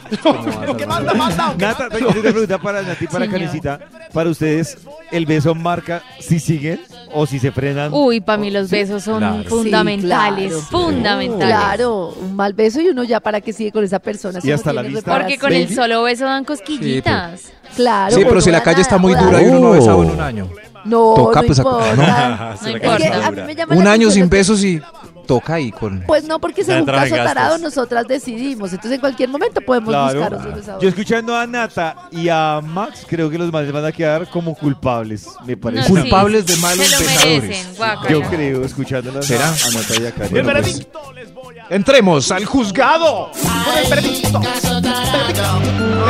[1.58, 3.32] Nata, tengo una pregunta para Nati para Señor.
[3.32, 3.80] Karencita.
[4.14, 4.78] Para ustedes,
[5.12, 6.82] ¿el beso marca si siguen
[7.14, 7.94] o si se frenan?
[7.94, 9.44] Uy, para mí los besos son Claro.
[9.50, 11.48] fundamentales, Sí, fundamentales.
[11.56, 14.40] Claro, un mal beso y uno ya para que sigue con esa persona.
[14.44, 15.18] Y no hasta la vista.
[15.20, 15.76] Porque con el Baby.
[15.76, 17.52] solo beso dan cosquillitas.
[17.76, 18.16] Claro.
[18.16, 20.12] Sí, pero no si la calle está muy dura y uno no ha besado en
[20.12, 20.50] un año.
[20.86, 21.96] No, Toca, no pues, a- importa.
[21.96, 22.02] No
[22.64, 22.96] la importa.
[22.96, 23.46] A está mí dura.
[23.46, 24.82] me llama Un año sin besos y
[25.30, 26.02] toca ahí con...
[26.08, 28.72] Pues no, porque según caso tarado nosotras decidimos.
[28.72, 30.38] Entonces en cualquier momento podemos buscar Claro.
[30.38, 30.82] otros besadores.
[30.82, 34.56] Yo escuchando a Nata y a Max, creo que los males van a quedar como
[34.56, 35.84] culpables, me parece.
[35.84, 37.76] No, Culpables sí, de malos Se lo merecen.
[38.10, 39.50] Yo creo, escuchándolas ¿Será?
[39.50, 40.32] a Nata y a Karen.
[40.32, 43.30] Bueno, pues, Veredicto les voy a Entremos al juzgado.
[43.32, 44.42] Con el veredicto.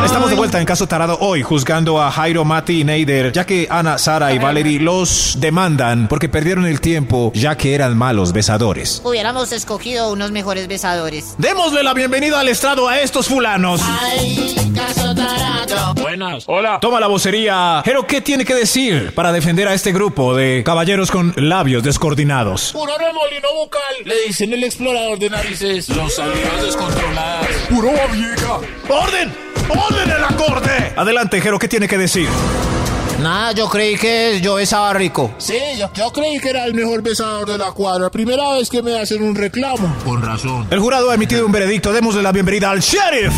[0.06, 3.68] Estamos de vuelta en Caso Tarado hoy juzgando a Jairo, Mati y Neider, ya que
[3.70, 9.02] Ana, Sara y Valerie los demandan porque perdieron el tiempo ya que eran malos besadores.
[9.10, 11.34] Hubiéramos escogido unos mejores besadores.
[11.40, 13.82] Démosle la bienvenida al estrado a estos fulanos.
[16.00, 16.44] Buenas.
[16.46, 16.78] Hola.
[16.80, 17.82] Toma la vocería.
[17.84, 22.72] Pero, ¿qué tiene que decir para defender a este grupo de caballeros con labios descoordinados?
[22.72, 23.82] Puro remolino bucal.
[24.06, 25.90] Le dicen el explorador de narices.
[25.90, 27.48] Los salidas descontroladas.
[27.68, 28.60] ¡Puro vieja!
[28.90, 29.34] ¡Orden!
[29.70, 30.94] ¡Orden en la corte!
[30.96, 32.30] Adelante, Jero, ¿qué tiene que decir?
[33.22, 35.32] Nada, yo creí que yo besaba rico.
[35.38, 38.10] Sí, yo, yo creí que era el mejor besador de la cuadra.
[38.10, 39.94] Primera vez que me hacen un reclamo.
[40.06, 40.68] Con razón.
[40.72, 41.92] El jurado ha emitido un veredicto.
[41.92, 43.34] Démosle la bienvenida al sheriff.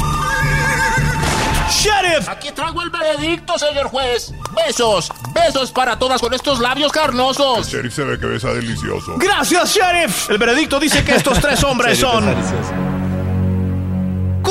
[1.71, 2.29] ¡Sheriff!
[2.29, 4.33] Aquí traigo el veredicto, señor juez.
[4.53, 7.59] Besos, besos para todas con estos labios carnosos.
[7.59, 9.15] El sheriff se ve que besa delicioso.
[9.17, 10.29] Gracias, sheriff.
[10.29, 12.25] El veredicto dice que estos tres hombres son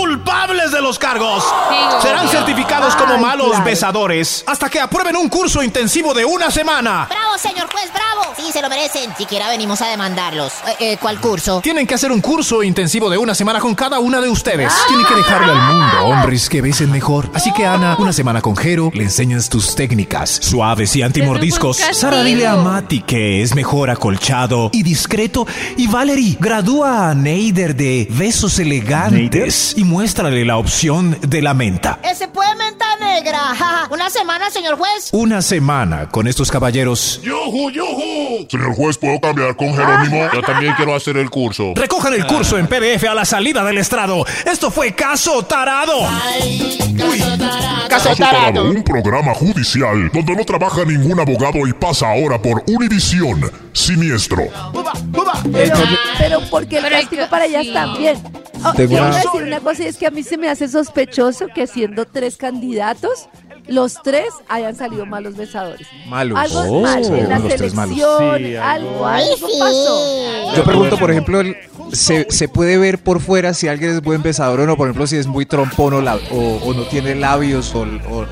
[0.01, 1.45] culpables de los cargos.
[2.01, 3.65] Serán certificados como Ay, malos claro.
[3.65, 7.07] besadores hasta que aprueben un curso intensivo de una semana.
[7.11, 8.35] Bravo, señor juez, bravo.
[8.35, 9.15] Sí, se lo merecen.
[9.19, 10.53] Siquiera venimos a demandarlos.
[10.69, 11.61] Eh, eh, ¿Cuál curso?
[11.61, 14.73] Tienen que hacer un curso intensivo de una semana con cada una de ustedes.
[14.89, 17.31] Tienen que dejarle al mundo hombres que besen mejor.
[17.35, 21.77] Así que Ana, una semana con Jero, le enseñas tus técnicas suaves y antimordiscos.
[21.93, 22.57] Sara, dile a.
[22.57, 25.47] Mati que es mejor acolchado y discreto.
[25.77, 31.99] Y Valerie, gradúa a Neider de besos elegantes y muéstrale la opción de la menta.
[32.57, 33.89] Menta negra.
[33.91, 35.11] Una semana, señor juez.
[35.13, 37.21] Una semana con estos caballeros.
[37.23, 38.47] ¡Yujú, yujú!
[38.49, 40.29] Señor juez, ¿puedo cambiar con Jerónimo?
[40.33, 41.73] Yo también quiero hacer el curso.
[41.75, 44.25] Recojan el curso en PDF a la salida del estrado.
[44.45, 46.01] Esto fue Caso Tarado.
[47.89, 53.51] Caso Tarado, un programa judicial donde no trabaja ningún abogado y pasa ahora por Univisión.
[53.73, 54.49] Siniestro.
[55.53, 55.75] Pero,
[56.19, 58.19] pero porque el Pero hay castigo para ellas también.
[58.63, 60.69] Oh, Tengo quiero una- decir una cosa y es que a mí se me hace
[60.69, 63.00] sospechoso que siendo tres candidatos,
[63.69, 65.87] los tres hayan salido malos besadores.
[66.07, 66.39] Malos.
[66.39, 67.97] Algo Oh, mal en la los tres malos.
[67.97, 70.57] selección, Sí, algo, algo- algo pasó.
[70.57, 71.57] Yo pregunto, por ejemplo, el-
[71.93, 74.77] ¿se, se puede ver por fuera si alguien es buen besador o no?
[74.77, 78.27] Por ejemplo, si es muy trompón o, la- o- o no tiene labios o, o-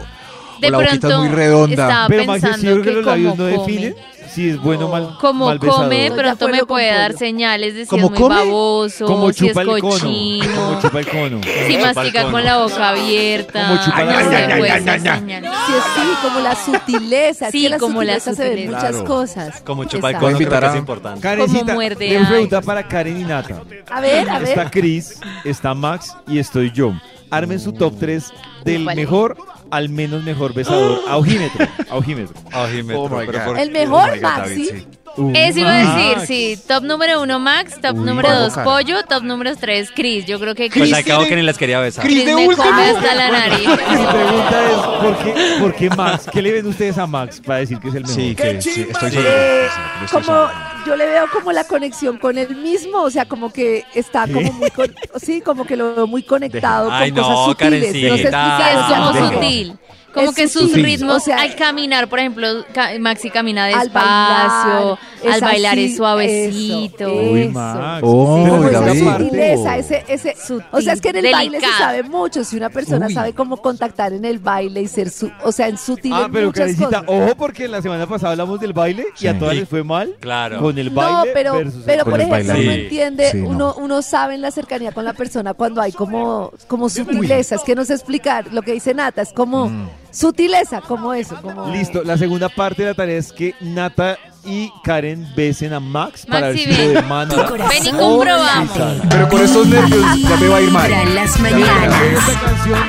[0.59, 1.83] o De la boquita es pronto muy redonda.
[1.85, 3.95] estaba Pero ¿sí creo que que los labios como no definen
[4.29, 7.89] si es bueno o mal, Como mal come, pronto me puede dar señales de si
[7.89, 8.35] ¿Cómo es muy come?
[8.37, 9.79] baboso, Como si es cono.
[9.79, 11.41] Como cochino, chupa el cono.
[11.67, 13.69] si mastica con la boca abierta.
[13.69, 15.09] Como chupa no la boca.
[15.09, 17.51] Sí, sí, como la sutileza.
[17.51, 19.61] Sí, que la como la sutileza se ven muchas cosas.
[19.63, 21.21] Como chupa el cono, creo que es a- importante.
[21.21, 23.63] Karencita, Como muerde tengo pregunta para Karen y Nata.
[23.91, 24.71] A ver, a Está ver.
[24.71, 26.93] Chris, está Max y estoy yo.
[27.31, 28.31] Armen su top 3
[28.65, 29.37] del mejor
[29.71, 31.01] al menos mejor besador.
[31.09, 31.67] A ojímetro.
[31.91, 32.35] A ojímetro.
[32.55, 33.47] Ojímetro, Oh my pero God.
[33.47, 34.67] ¿por El mejor, Oh my God, Maxi.
[34.69, 34.83] David,
[35.17, 35.33] sí.
[35.35, 35.77] Eso iba a
[36.17, 36.63] decir, sí.
[36.67, 38.53] Top número uno Max, top Uy, número dos.
[38.65, 40.25] Pollo, top número tres Chris.
[40.27, 42.05] Yo creo que Pues Chris, al cabo que ni las quería besar.
[42.05, 42.65] Chris de me último.
[42.65, 43.69] come hasta la nariz.
[43.69, 46.27] Mi pregunta es, ¿por qué, ¿por qué Max?
[46.33, 48.17] ¿Qué le ven ustedes a Max para decir que es el mejor?
[48.17, 49.29] Sí, que sí, estoy seguro.
[49.31, 49.67] Eh,
[50.13, 50.49] como
[50.87, 54.33] yo le veo como la conexión con él mismo, o sea, como que está ¿Qué?
[54.33, 57.81] como muy, con- sí, como que lo veo muy conectado Ay, con no, cosas sutiles.
[57.85, 58.09] Karencita.
[58.09, 59.29] No sé explicar, es como Deja.
[59.35, 59.79] sutil.
[60.15, 60.85] Como Es que sus sutil.
[60.85, 64.99] ritmos O sea, al caminar, por ejemplo, ca- Maxi camina Al despacio,
[65.31, 67.05] al bailar es suavecito.
[67.07, 67.51] eso, Uy, eso.
[67.53, 68.03] Max.
[68.05, 70.35] Oh, Sí, oiga, esa sutileza, ese, ese,
[70.73, 72.43] o sea, es que en el baile se sabe mucho.
[72.45, 73.13] Si una persona Uy.
[73.15, 76.33] sabe cómo contactar en el baile y ser, su, o sea, en sutil Ah, en
[76.33, 79.85] pero Karencita, ojo porque la semana pasada hablamos del baile y a todas les fue
[79.85, 80.15] mal.
[80.21, 80.61] Claro.
[80.61, 83.49] Con el baile No, pero, versus pero por ejemplo, uno entiende, Sí, no.
[83.49, 87.57] uno, uno sabe en la cercanía con la persona cuando hay como, como sutileza.
[87.57, 89.89] Es que no sé explicar lo que dice Nata, es como Mm.
[90.19, 91.37] Sutileza, como eso.
[91.41, 91.69] Como...
[91.71, 96.25] Listo, la segunda parte de la tarea es que Nata y Karen besen a Max
[96.27, 97.51] para ver si lo demanda.
[97.69, 98.71] Ven y comprobamos.
[99.11, 101.15] Pero con estos nervios ya me va a ir mal.
[101.15, 101.95] Las mañanas.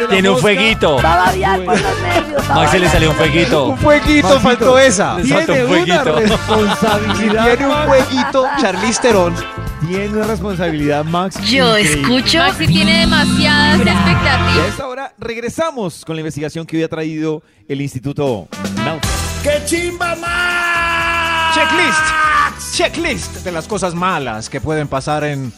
[0.09, 1.01] Tiene un fueguito.
[1.03, 2.49] Va a babiar por los nervios.
[2.49, 3.65] Max se le salió un fueguito.
[3.67, 4.39] Un fueguito, Maxito.
[4.49, 5.17] faltó esa.
[5.19, 6.19] Le falta Tiene un una fueguito.
[6.19, 7.45] responsabilidad.
[7.45, 9.35] Tiene un fueguito, Charlize Theron.
[9.87, 11.37] Tiene una responsabilidad, Max.
[11.45, 12.01] Yo increíble.
[12.01, 12.37] escucho.
[12.39, 14.67] Maxi tiene demasiadas Y a expectativas.
[14.69, 19.01] esta hora regresamos con la investigación que hoy ha traído el Instituto Melford.
[19.43, 21.55] ¡Qué chimba más!
[21.55, 22.75] Checklist.
[22.75, 25.51] Checklist de las cosas malas que pueden pasar en,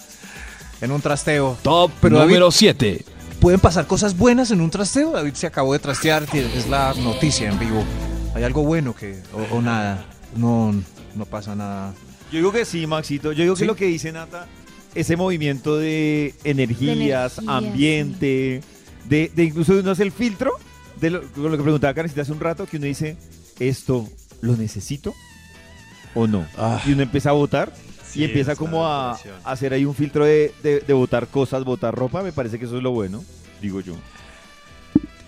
[0.82, 1.58] en un trasteo.
[1.64, 3.04] Top Pero número 7.
[3.40, 5.12] ¿Pueden pasar cosas buenas en un trasteo?
[5.12, 7.84] David se acabó de trastear, es la noticia en vivo.
[8.36, 10.06] ¿Hay algo bueno que o, o nada?
[10.36, 10.74] No,
[11.16, 11.94] no pasa nada.
[12.32, 13.32] Yo digo que sí, Maxito.
[13.34, 13.64] Yo digo ¿Sí?
[13.64, 14.48] que lo que dice Nata,
[14.96, 18.62] ese movimiento de energías, energía, ambiente,
[19.08, 20.54] de, de incluso uno hace el filtro
[21.00, 23.18] de lo, lo que preguntaba Karencita hace un rato, que uno dice,
[23.60, 24.08] ¿esto
[24.42, 25.14] lo necesito
[26.14, 26.46] o no?
[26.58, 26.82] Ah.
[26.86, 27.74] Y uno empieza a votar
[28.14, 32.24] y empieza como a hacer ahí un filtro de, de, de botar cosas, botar ropa,
[32.24, 33.24] me parece que eso es lo bueno,
[33.62, 33.96] digo yo.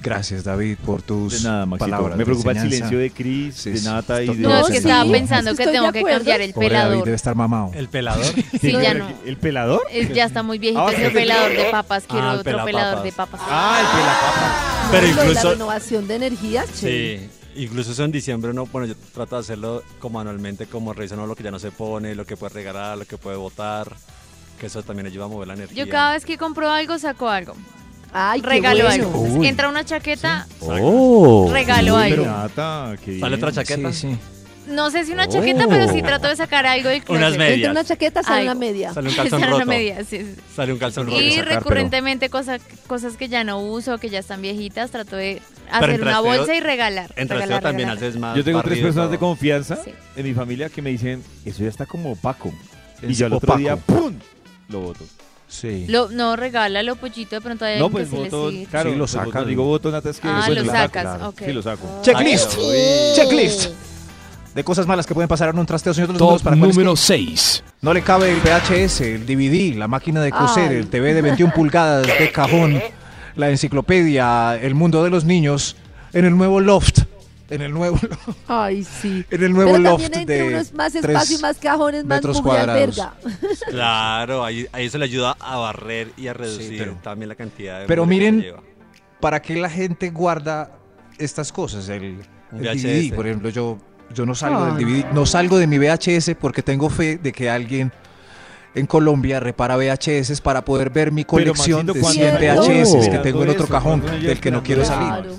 [0.04, 1.90] Gracias, David, por tus De nada, Maxito.
[1.90, 2.18] palabras.
[2.18, 3.86] Me preocupa de el silencio de Chris, Sí, de sí.
[3.86, 4.36] Nata y de...
[4.36, 7.06] No, es que estaba sí, pensando que tengo que cambiar el Pobre David pelador.
[7.06, 7.72] debe estar mamado.
[7.74, 8.26] ¿El pelador?
[8.62, 9.08] Sí, ya no.
[9.26, 9.82] ¿El pelador?
[9.90, 11.14] Es- ya está muy viejito Ah, ese ok.
[11.14, 12.04] pelador de papas.
[12.08, 12.66] Quiero Ah, el otro pelapapas.
[12.74, 13.42] pelador de papas.
[13.46, 14.88] Ah, el pelapapa.
[14.92, 16.66] Pero Lo de incluso- La renovación de energías.
[16.74, 21.26] Sí, incluso eso en diciembre uno, bueno, yo trato de hacerlo como anualmente, como revisando
[21.28, 23.96] lo que ya no se pone, lo que puede regalar, lo que puede votar,
[24.60, 25.86] que eso también ayuda a mover la energía.
[25.86, 27.56] Yo cada vez que compro algo, saco algo.
[28.14, 29.06] Ay, Regalo bueno.
[29.08, 29.20] algo.
[29.22, 29.48] Uy.
[29.48, 31.50] Entra una chaqueta, Oh.
[31.52, 32.26] Regalo Uy, algo.
[32.26, 33.92] Nata, ¿Sale otra chaqueta?
[33.92, 34.18] Sí, sí.
[34.72, 37.10] no sé si una chaqueta, pero sí trato de sacar algo closet.
[37.10, 37.56] Unas medias.
[37.56, 38.52] Entre una chaqueta sale Algo.
[38.52, 38.94] una media.
[38.94, 39.70] Sale un calzón Sale una roto.
[39.70, 40.36] media, sí, sí.
[40.56, 41.20] Sale un calzón roto.
[41.22, 45.16] Y sacar, pero- recurrentemente cosas, cosas que ya no uso, que ya están viejitas, trato
[45.16, 45.42] de
[45.72, 47.12] hacer entre una bolsa y regalar.
[47.16, 48.10] En trasteo regalar, también regalar.
[48.10, 49.92] haces más Yo tengo tres y personas de confianza Sí.
[50.16, 52.54] en mi familia que me dicen, eso ya está como opaco.
[53.02, 54.14] Y yo al otro día, ¡pum!
[54.70, 55.04] Lo voto.
[55.54, 55.86] Sí.
[55.88, 58.66] Lo, no, regálalo, pollito, de pronto hay No, alguien pues que se voto, le sigue.
[58.72, 60.90] claro, Sí, lo pues, saca, voto, lo- digo voto, Nata, es que Ah, lo sacas,
[61.04, 61.28] claro.
[61.30, 61.42] ok.
[61.46, 62.00] Sí, lo saco.
[62.02, 62.58] Checklist.
[62.58, 63.70] Ay, Checklist.
[64.56, 66.92] De cosas malas que pueden pasar en un trasteo, señor de los Top para número
[66.94, 67.64] que 6.
[67.82, 70.78] No le cabe el VHS, el DVD, la máquina de coser, Ay.
[70.78, 72.82] el TV de 21 pulgadas de cajón,
[73.36, 75.76] la enciclopedia, el mundo de los niños,
[76.14, 77.00] en el nuevo loft.
[77.54, 78.00] En el nuevo,
[78.48, 79.26] Ay, sí.
[79.30, 82.18] en el nuevo Pero loft también entre de unos más espacio y más cajones, más
[82.18, 83.00] metros cuadrados.
[83.00, 83.14] alberga.
[83.70, 87.82] Claro, ahí, ahí eso le ayuda a barrer y a reducir pero- también la cantidad
[87.82, 88.62] de Pero que miren, lleva.
[89.20, 90.72] ¿para qué la gente guarda
[91.18, 91.88] estas cosas?
[91.90, 92.82] El, el VHS.
[92.84, 93.78] DVD, por ejemplo, yo,
[94.14, 94.74] yo no salgo Ay.
[94.84, 97.92] del DVD, no salgo de mi VHS porque tengo fe de que alguien
[98.76, 103.10] en Colombia repara VHS para poder ver mi colección Maxito, de ¿cuándo 100 lleva VHS
[103.10, 103.72] que tengo en otro eso?
[103.74, 105.30] cajón ¿Cuándo lleva del que no quiero salir.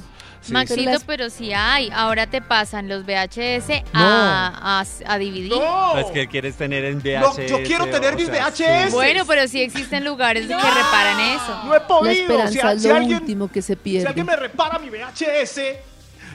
[0.47, 0.53] Claro.
[0.61, 1.90] Maxito, Pero las- pero sí hay.
[1.92, 5.53] Ahora te pasan los VHS a, a, a DVD.
[5.92, 7.49] Pues que quieres tener en VHS.
[7.51, 8.92] yo quiero tener o mis sea, VHS.
[8.92, 11.64] Bueno, pero sí existen lugares que reparan eso.
[11.64, 12.12] No he La podido.
[12.12, 14.09] esperanza Si, a- es si lo alguien, último que se si pierde.
[14.09, 15.61] alguien me repara mi VHS.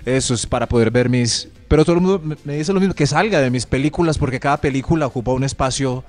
[0.05, 1.47] Eso es para poder ver mis...
[1.67, 4.57] Pero todo el mundo me- dice lo mismo, que salga de mis películas porque cada
[4.57, 6.03] película ocupa un espacio...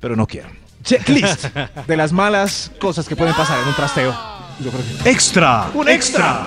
[0.00, 0.48] Pero no quiero.
[0.82, 1.46] Checklist
[1.86, 4.12] de las malas cosas que pueden pasar en un trasteo.
[4.60, 5.70] Yo creo que- Extra.
[5.74, 6.46] ¡Un extra!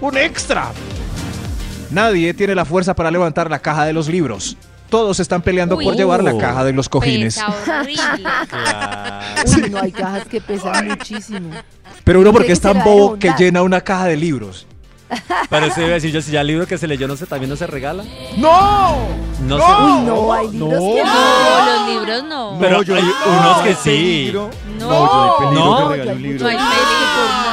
[0.00, 0.70] ¡Un extra!
[1.90, 4.56] Nadie tiene la fuerza para levantar la caja de los libros.
[4.88, 5.96] Todos están peleando por Uy.
[5.96, 7.34] llevar la caja de los cojines.
[7.36, 9.62] Pesa horrible.
[9.64, 11.50] Uy, no, hay cajas que pesan muchísimo.
[12.04, 14.66] Pero uno porque es tan bobo que llena una caja de libros.
[15.48, 17.26] Pero eso iba a decir yo, si ya el libro que se leyó no se,
[17.26, 18.04] también no se regala.
[18.36, 18.96] ¡No!
[19.44, 19.60] No, Uy,
[20.00, 21.04] se no, hay libros que no.
[21.04, 22.56] No, los libros no.
[22.60, 24.30] Pero yo- hay no, unos que sí.
[24.32, 24.50] No.
[24.78, 25.88] No, yo hay peligro No.
[25.88, 26.42] que regale un libro.
[26.42, 27.49] No hay peligro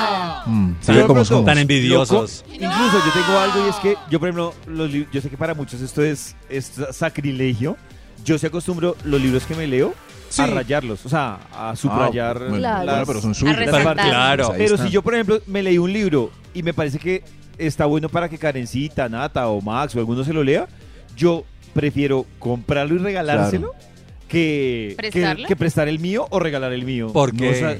[0.87, 1.01] por nada.
[1.01, 1.45] Mm, Yo ¿sabe de cómo somos?
[1.45, 2.43] Tan envidiosos.
[2.47, 5.37] Loco, incluso yo tengo algo y es que yo, por ejemplo, los yo sé que
[5.37, 7.77] para muchos esto es, es sacrilegio.
[8.25, 9.93] Yo se acostumbro los libros que me leo
[10.29, 10.41] Sí.
[10.41, 12.83] a rayarlos, o sea, a subrayar Ah, bueno, Claro.
[12.83, 13.55] claro, pero son suyos.
[13.55, 14.53] Claro.
[14.57, 17.23] Pero si yo, por ejemplo, me leí un libro y me parece que
[17.57, 20.67] está bueno para que Karencita, Nata o Max o alguno se lo lea,
[21.15, 23.73] yo prefiero comprarlo y regalárselo
[24.27, 24.97] que,
[25.47, 27.07] que, prestar el mío o regalar el mío.
[27.13, 27.49] ¿Por No, qué?
[27.49, 27.77] o sea,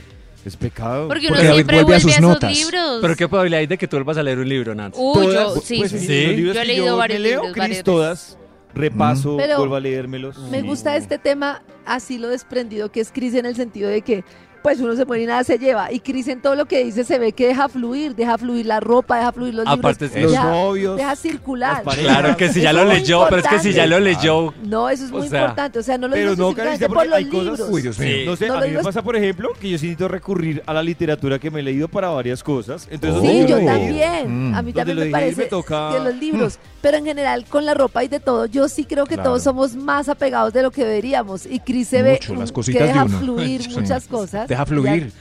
[0.48, 1.08] es pecado.
[1.08, 2.58] Porque uno Porque siempre vuelve a vuelve a, sus esos notas.
[2.58, 3.00] libros.
[3.02, 4.94] Pero qué probabilidad hay de que tú vuelvas a leer un libro, Nat.
[4.98, 6.28] Uy, yo, Todas- sí, pues, sí, los sí.
[6.36, 8.38] libros Yo he que leído yo varios me leo, libros, Cris, varias todas,
[8.74, 10.38] repaso, Pero vuelvo a leérmelos.
[10.50, 10.68] Me Sí.
[10.68, 14.24] gusta este tema, así lo desprendido que es Cris en el sentido de que
[14.62, 15.92] pues uno se muere y nada se lleva.
[15.92, 18.80] Y Cris en todo lo que dice se ve que deja fluir, deja fluir la
[18.80, 20.34] ropa, deja fluir los Aparte, libros.
[20.34, 21.84] Los novios, deja circular.
[21.84, 24.54] Claro que si ya lo leyó, pero es que si ya lo leyó.
[24.64, 25.80] No, eso es O muy sea, importante.
[25.80, 27.44] O sea, no lo Pero digo no, Karencita, por porque los hay cosas...
[27.60, 27.68] libros.
[27.72, 28.10] Uy, Dios mío.
[28.20, 28.26] Sí.
[28.26, 30.74] No sé, No a mí me pasa, por ejemplo, que yo sí necesito recurrir a
[30.74, 32.88] la literatura que me he leído para varias cosas.
[32.92, 34.52] Entonces, Sí, yo también.
[34.52, 34.56] Mm.
[34.56, 37.74] A mí también me parece me toca- que los libros, pero en general con la
[37.74, 39.30] ropa y de todo, yo sí creo que Claro.
[39.32, 41.46] todos somos más apegados de lo que deberíamos.
[41.46, 43.20] Y Cris se ve Mucho, las cositas que de deja uno.
[43.20, 43.70] fluir Sí.
[43.80, 44.48] muchas cosas.
[44.48, 45.12] Deja fluir.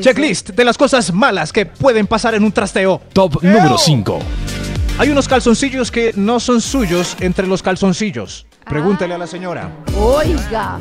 [0.00, 3.00] Checklist de las cosas malas que pueden pasar en un trasteo.
[3.12, 4.18] Top número 5.
[4.98, 8.46] Hay unos calzoncillos que no son suyos entre los calzoncillos.
[8.64, 9.70] Pregúntele a la señora.
[9.96, 10.78] Oiga,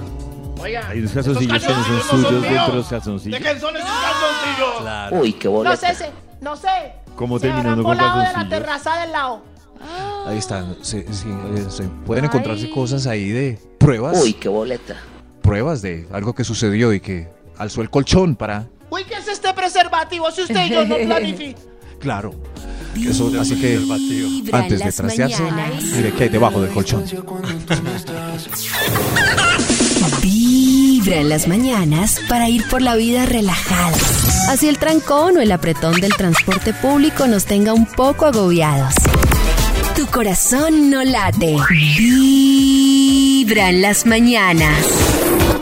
[0.89, 3.39] Hay unos calzoncillos que no son suyos dentro de los calzoncillos.
[3.39, 4.81] son esos calzoncillos?
[4.81, 5.19] Claro.
[5.19, 5.93] Uy, qué No boleta.
[5.93, 6.09] sé,
[6.41, 6.67] no sé.
[7.15, 8.49] ¿Cómo terminó con volado de la calzoncillos?
[8.65, 9.43] terraza del lado.
[10.25, 10.77] Ahí están.
[10.81, 12.71] sí, sí, eh, se pueden encontrarse Ay.
[12.71, 14.21] cosas ahí de pruebas.
[14.21, 14.95] Uy, qué boleta.
[15.41, 17.27] Pruebas de algo que sucedió y que
[17.57, 18.67] alzó el colchón para.
[18.89, 21.67] Uy, ¿qué es este preservativo si usted y yo no planificamos?
[21.99, 22.33] Claro.
[22.95, 23.75] Eso, así que
[24.51, 25.83] antes de mañanas.
[25.95, 27.03] mire qué hay debajo del colchón.
[30.21, 33.97] Vibra en las mañanas para ir por la vida relajada.
[34.49, 38.93] Así el trancón o el apretón del transporte público nos tenga un poco agobiados.
[39.95, 41.55] Tu corazón no late.
[41.97, 45.18] Vibra en las mañanas.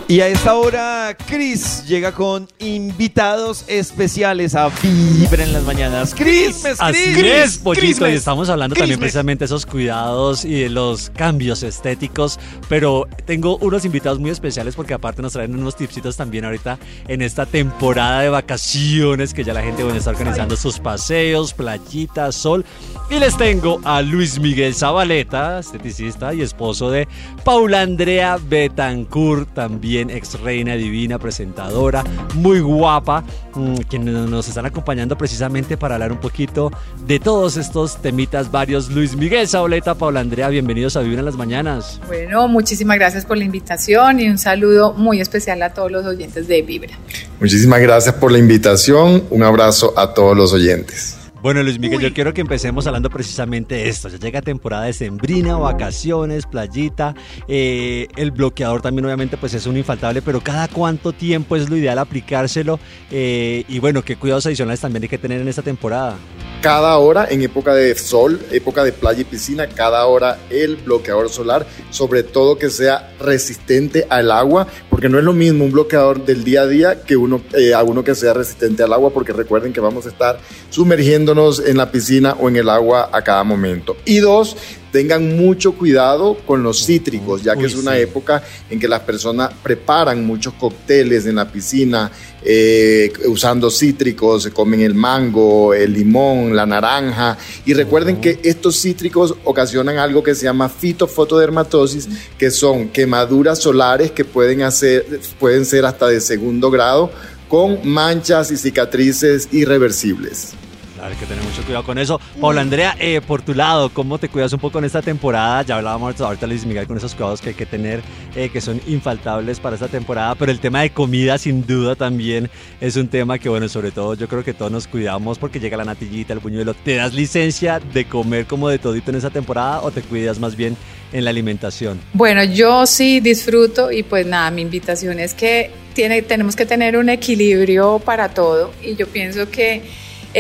[0.10, 6.16] Y a esta hora, Chris llega con invitados especiales a Vibra en las mañanas.
[6.16, 10.62] Chris, Así Chris, es, Pollito, Christmas, y estamos hablando también precisamente de esos cuidados y
[10.62, 12.40] de los cambios estéticos,
[12.70, 16.80] pero tengo unos invitados muy especiales porque aparte nos traen unos tipsitos también ahorita
[17.10, 22.34] en esta temporada de vacaciones que ya la gente bueno, está organizando sus paseos, playitas,
[22.34, 22.64] sol.
[23.10, 27.10] Y les tengo a Luis Miguel Zabaleta, esteticista y esposo de
[27.44, 32.04] Paula Andrea Betancourt, también ex reina divina, presentadora,
[32.36, 33.24] muy guapa,
[33.54, 36.72] mm, quienes nos están acompañando precisamente para hablar un poquito
[37.06, 38.90] de todos estos temitas varios.
[38.90, 42.00] Luis Miguel Zabaleta, Paula Andrea, bienvenidos a Vivir en las Mañanas.
[42.08, 46.48] Bueno, muchísimas gracias por la invitación y un saludo muy especial a todos los oyentes
[46.48, 46.98] de Vibra.
[47.40, 49.24] Muchísimas gracias por la invitación.
[49.30, 51.17] Un abrazo a todos los oyentes.
[51.42, 54.10] Bueno, Luis Miguel, yo quiero que empecemos hablando precisamente de esto.
[54.10, 57.16] Ya llega temporada de sembrina, vacaciones, playita.
[57.48, 61.78] eh, el bloqueador también, obviamente, pues es un infaltable, pero ¿cada cuánto tiempo es lo
[61.78, 62.80] ideal aplicárselo?
[63.12, 66.18] Eh, y bueno, ¿qué cuidados adicionales también hay que tener en esta temporada?
[66.62, 71.30] Cada hora en época de sol, época de playa y piscina, cada hora el bloqueador
[71.30, 76.26] solar, sobre todo que sea resistente al agua, porque no es lo mismo un bloqueador
[76.26, 79.34] del día a día que uno, eh, a uno que sea resistente al agua, porque
[79.34, 80.40] recuerden que vamos a estar
[80.72, 83.96] sumergiéndonos en la piscina o en el agua a cada momento.
[84.04, 84.58] Y dos,
[84.92, 88.02] tengan mucho cuidado con los cítricos, ya que Uy, es una sí.
[88.02, 92.12] época en que las personas preparan muchos cócteles en la piscina,
[92.50, 97.38] eh, usando cítricos, se comen el mango, el limón, la naranja.
[97.66, 104.12] Y recuerden que estos cítricos ocasionan algo que se llama fitofotodermatosis, que son quemaduras solares
[104.12, 107.12] que pueden, hacer, pueden ser hasta de segundo grado
[107.50, 110.54] con manchas y cicatrices irreversibles.
[111.02, 112.20] Hay que tener mucho cuidado con eso.
[112.40, 115.62] Paula Andrea, eh, por tu lado, ¿cómo te cuidas un poco en esta temporada?
[115.64, 118.02] Ya hablábamos ahorita Luis Miguel con esos cuidados que hay que tener,
[118.36, 122.50] eh, que son infaltables para esta temporada, pero el tema de comida sin duda también
[122.82, 125.78] es un tema que, bueno, sobre todo yo creo que todos nos cuidamos porque llega
[125.78, 126.74] la natillita, el buñuelo.
[126.74, 130.56] ¿Te das licencia de comer como de todito en esta temporada o te cuidas más
[130.56, 130.76] bien
[131.14, 132.00] en la alimentación?
[132.14, 136.98] Bueno, yo sí disfruto y pues nada, mi invitación es que tiene, tenemos que tener
[136.98, 139.84] un equilibrio para todo y yo pienso que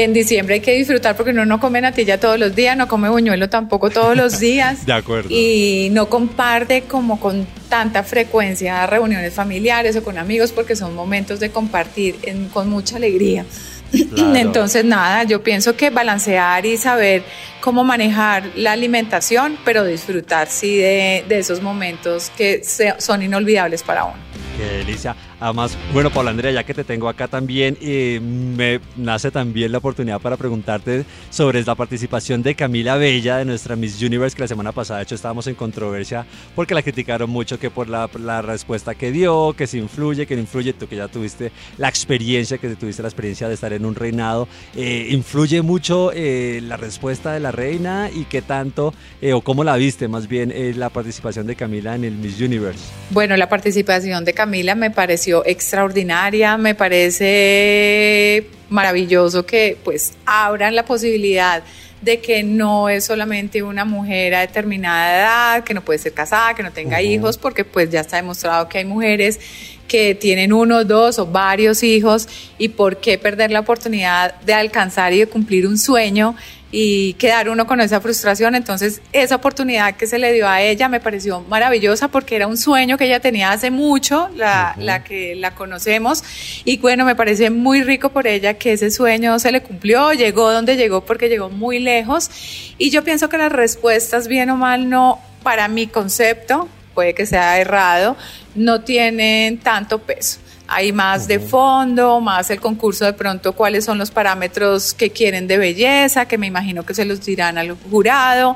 [0.03, 3.09] en diciembre hay que disfrutar porque uno no come natilla todos los días, no come
[3.09, 4.85] buñuelo tampoco todos los días.
[4.85, 5.27] De acuerdo.
[5.31, 11.39] y no comparte como con tanta frecuencia reuniones familiares o con amigos porque son momentos
[11.39, 13.43] de compartir en- con mucha alegría.
[13.91, 14.35] Claro.
[14.35, 17.23] Entonces, nada, yo pienso que balancear y saber
[17.61, 23.81] cómo manejar la alimentación, pero disfrutar sí de, de esos momentos que se- son inolvidables
[23.81, 24.17] para uno.
[24.57, 25.15] Qué delicia.
[25.39, 29.77] Además, bueno, Paula Andrea, ya que te tengo acá también, eh, me nace también la
[29.77, 34.47] oportunidad para preguntarte sobre la participación de Camila Bella, de nuestra Miss Universe, que la
[34.47, 36.25] semana pasada, de hecho, estábamos en controversia
[36.55, 38.07] porque la criticaron mucho que por la,
[38.41, 42.57] respuesta que dio, que se influye, que no influye, tú que ya tuviste la experiencia,
[42.57, 47.33] que tuviste la experiencia de estar en un reinado, eh, influye mucho eh, la respuesta
[47.33, 48.93] de la reina y qué tanto,
[49.33, 52.79] o cómo la viste más bien, la participación de Camila en el Miss Universe.
[53.11, 60.85] Bueno, la participación de Camila me pareció extraordinaria, me parece maravilloso que pues abran la
[60.85, 61.63] posibilidad
[62.01, 66.53] de que no es solamente una mujer a determinada edad, que no puede ser casada,
[66.53, 69.39] que no tenga hijos, porque pues ya está demostrado que hay mujeres
[69.87, 75.13] que tienen uno, dos o varios hijos y por qué perder la oportunidad de alcanzar
[75.13, 76.35] y de cumplir un sueño
[76.71, 78.55] y quedar uno con esa frustración.
[78.55, 82.57] Entonces, esa oportunidad que se le dio a ella me pareció maravillosa porque era un
[82.57, 86.23] sueño que ella tenía hace mucho, la, la que la conocemos.
[86.65, 90.51] Y bueno, me parece muy rico por ella que ese sueño se le cumplió, llegó
[90.51, 92.29] donde llegó porque llegó muy lejos.
[92.77, 97.25] Y yo pienso que las respuestas, bien o mal, no, para mi concepto, puede que
[97.25, 98.17] sea errado,
[98.55, 100.39] no tienen tanto peso.
[100.67, 105.47] Hay más de fondo, más el concurso de pronto cuáles son los parámetros que quieren
[105.47, 108.55] de belleza, que me imagino que se los dirán al jurado,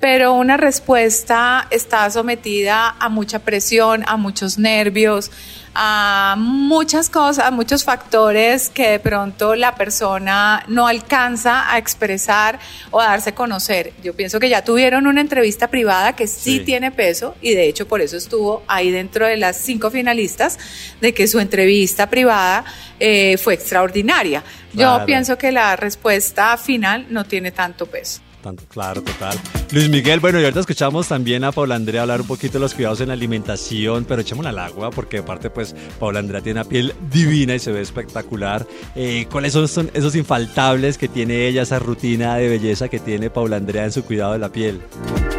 [0.00, 5.30] pero una respuesta está sometida a mucha presión, a muchos nervios,
[5.74, 12.58] a muchas cosas, a muchos factores que de pronto la persona no alcanza a expresar
[12.90, 13.92] o a darse a conocer.
[14.02, 16.60] Yo pienso que ya tuvieron una entrevista privada que sí, Sí.
[16.60, 20.58] tiene peso y de hecho por eso estuvo ahí dentro de las cinco finalistas
[21.00, 22.64] de que su entrevista privada
[23.00, 24.42] eh, fue extraordinaria.
[24.74, 28.20] Yo pienso que la respuesta final no tiene tanto peso.
[28.68, 29.38] Claro, total.
[29.70, 32.74] Luis Miguel, bueno, y ahorita escuchamos también a Paula Andrea hablar un poquito de los
[32.74, 36.68] cuidados en la alimentación, pero echémosla al agua, porque aparte, pues, Paula Andrea tiene una
[36.68, 38.66] piel divina y se ve espectacular.
[38.94, 43.30] Eh, ¿Cuáles son, son esos infaltables que tiene ella, esa rutina de belleza que tiene
[43.30, 44.80] Paula Andrea en su cuidado de la piel?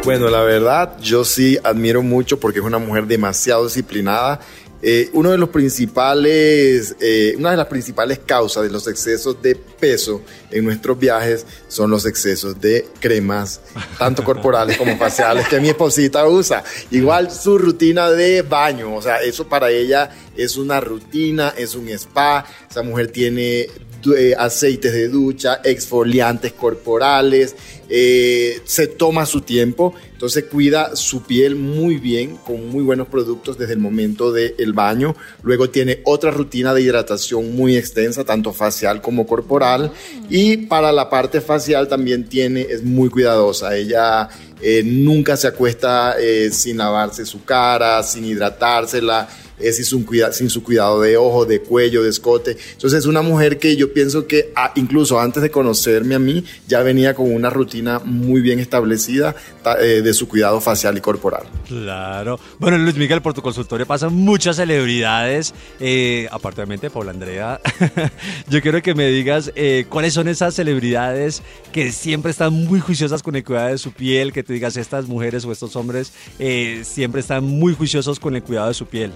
[0.04, 4.38] Bueno, la verdad, yo sí admiro mucho porque es una mujer demasiado disciplinada.
[4.86, 9.54] Eh, uno de los principales, eh, una de las principales causas de los excesos de
[9.56, 10.20] peso
[10.50, 13.62] en nuestros viajes son los excesos de cremas,
[13.98, 16.62] tanto corporales como faciales, que mi esposita usa.
[16.90, 21.88] Igual su rutina de baño, o sea, eso para ella es una rutina, es un
[21.88, 22.44] spa.
[22.70, 23.68] Esa mujer tiene
[24.06, 27.56] eh, aceites de ducha, exfoliantes corporales,
[27.88, 33.58] eh, se toma su tiempo, entonces cuida su piel muy bien con muy buenos productos
[33.58, 35.14] desde el momento del baño.
[35.42, 39.92] Luego tiene otra rutina de hidratación muy extensa, tanto facial como corporal.
[40.30, 43.76] Y para la parte facial también tiene, es muy cuidadosa.
[43.76, 44.28] Ella
[44.64, 46.14] eh, nunca se acuesta
[46.50, 51.44] sin lavarse su cara, sin hidratársela es sin, su cuida- sin su cuidado de ojo,
[51.46, 52.56] de cuello, de escote.
[52.72, 56.44] Entonces es una mujer que yo pienso que ah, incluso antes de conocerme a mí
[56.66, 61.00] ya venía con una rutina muy bien establecida ta- eh, de su cuidado facial y
[61.00, 61.44] corporal.
[61.68, 62.40] Claro.
[62.58, 67.60] Bueno, Luis Miguel, por tu consultorio pasan muchas celebridades, eh, aparentemente Paula Andrea.
[68.48, 71.42] Yo quiero que me digas eh, cuáles son esas celebridades
[71.72, 75.06] que siempre están muy juiciosas con el cuidado de su piel, que te digas estas
[75.06, 79.12] mujeres o estos hombres eh, siempre están muy juiciosos con el cuidado de su piel.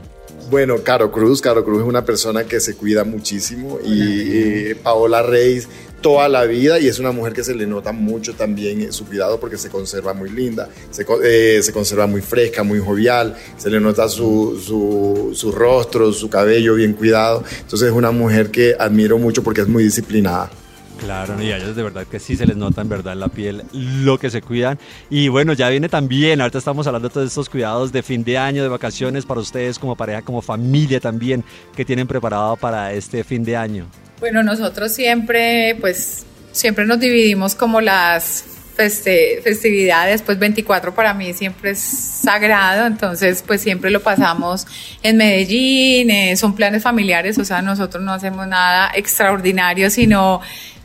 [0.51, 5.23] Bueno, Caro Cruz, Caro Cruz es una persona que se cuida muchísimo y eh, Paola
[5.23, 5.69] Reyes
[6.01, 9.05] toda la vida y es una mujer que se le nota mucho también eh, su
[9.07, 13.71] cuidado porque se conserva muy linda, se, eh, se conserva muy fresca, muy jovial, se
[13.71, 17.43] le nota su, su, su rostro, su cabello bien cuidado.
[17.61, 20.51] Entonces es una mujer que admiro mucho porque es muy disciplinada.
[20.99, 23.29] Claro, y a ellos de verdad que sí se les nota en verdad en la
[23.29, 24.79] piel lo que se cuidan.
[25.11, 28.37] Y bueno, ya viene también, ahorita estamos hablando de todos estos cuidados de fin de
[28.37, 31.45] año, de vacaciones para ustedes como pareja, como familia también,
[31.77, 33.87] que tienen preparado para este fin de año.
[34.19, 38.45] Bueno, nosotros siempre, pues, siempre nos dividimos como las
[38.79, 44.69] festividades, pues 24 para mí siempre es sagrado, entonces pues siempre lo pasamos
[45.03, 50.41] en Medellín, eh, son planes familiares, o sea, nosotros no hacemos nada extraordinario, sino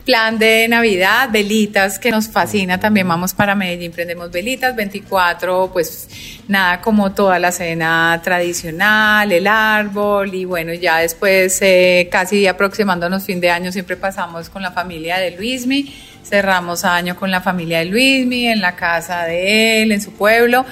[0.05, 6.09] plan de Navidad, velitas, que nos fascina, también vamos para Medellín, prendemos velitas, 24, pues
[6.47, 13.23] nada como toda la cena tradicional, el árbol y bueno, ya después eh, casi aproximándonos
[13.23, 15.93] fin de año siempre pasamos con la familia de Luismi,
[16.23, 20.65] cerramos año con la familia de Luismi, en la casa de él, en su pueblo.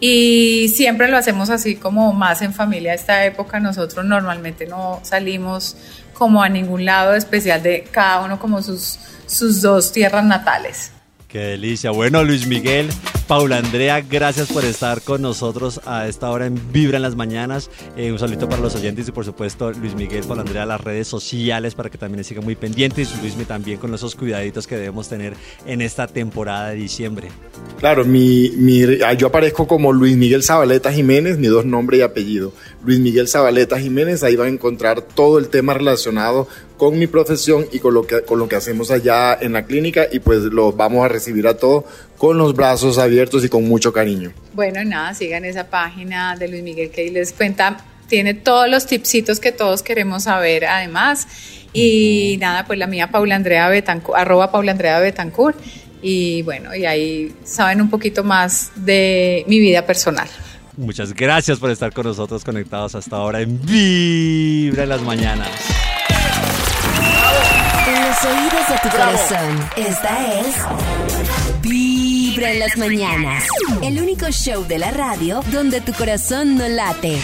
[0.00, 2.92] Y siempre lo hacemos así como más en familia.
[2.92, 5.76] Esta época nosotros normalmente no salimos
[6.14, 10.92] como a ningún lado especial de cada uno como sus, sus dos tierras natales.
[11.28, 11.90] Qué delicia.
[11.90, 12.88] Bueno, Luis Miguel,
[13.26, 17.70] Paula Andrea, gracias por estar con nosotros a esta hora en Vibra en las mañanas.
[17.96, 21.08] Eh, un saludito para los oyentes y por supuesto Luis Miguel, Paula Andrea, las redes
[21.08, 23.14] sociales para que también sigan muy pendientes.
[23.14, 25.32] Y Luismi también con esos cuidaditos que debemos tener
[25.64, 27.28] en esta temporada de diciembre.
[27.78, 32.52] Claro, ah, yo aparezco como Luis Miguel Zabaleta Jiménez, mi dos nombres y apellido.
[32.84, 36.46] Luis Miguel Zabaleta Jiménez, ahí van a encontrar todo el tema relacionado
[36.76, 40.06] con mi profesión y con lo que, con lo que hacemos allá en la clínica
[40.10, 41.84] y pues los vamos a recibir a todos
[42.18, 44.32] con los brazos abiertos y con mucho cariño.
[44.52, 48.68] Bueno, y nada, sigan esa página de Luis Miguel que ahí les cuenta, tiene todos
[48.68, 51.26] los tipsitos que todos queremos saber además.
[51.72, 55.58] Y nada, pues la mía Paula Andrea Betancourt, arroba Paula Andrea Betancourt.
[56.00, 60.28] Y bueno, y ahí saben un poquito más de mi vida personal.
[60.76, 65.48] Muchas gracias por estar con nosotros conectados hasta ahora en Vibra en las mañanas.
[67.86, 70.54] En los oídos de tu corazón, esta es
[72.34, 73.44] Vibra en las mañanas.
[73.80, 77.16] El único show de la radio donde tu corazón no late.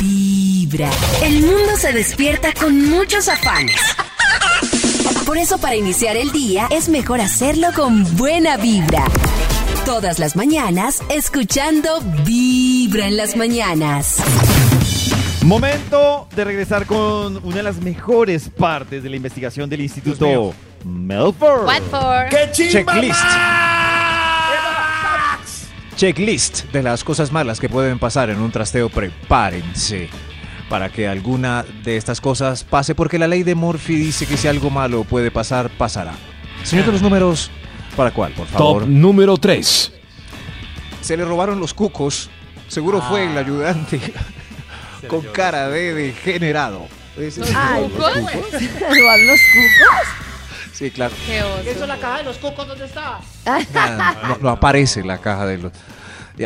[0.00, 0.90] Vibra.
[1.22, 3.76] El mundo se despierta con muchos afanes.
[5.24, 9.04] Por eso para iniciar el día es mejor hacerlo con buena vibra.
[9.84, 14.16] Todas las mañanas escuchando Vibra en las mañanas.
[15.44, 20.52] Momento de regresar con una de las mejores partes de la investigación del Instituto
[20.82, 21.66] Melford.
[21.66, 22.28] What for?
[22.52, 23.85] Checklist.
[25.96, 28.90] Checklist de las cosas malas que pueden pasar en un trasteo.
[28.90, 30.10] Prepárense
[30.68, 34.46] para que alguna de estas cosas pase, porque la ley de Murphy dice que si
[34.46, 36.12] algo malo puede pasar, pasará.
[36.64, 37.50] Señor de los números,
[37.96, 38.82] ¿para cuál, por favor?
[38.82, 39.92] Top número 3.
[41.00, 42.28] Se le robaron los cucos.
[42.68, 43.98] Seguro fue el ayudante
[45.08, 46.88] con cara de degenerado.
[47.16, 48.12] ¿Los cucos?
[48.12, 50.26] ¿Robaron los cucos?
[50.76, 51.14] Sí, claro.
[51.66, 53.20] ¿Eso la caja de los cucos dónde está?
[53.72, 55.72] Nada, no, no aparece la caja de los...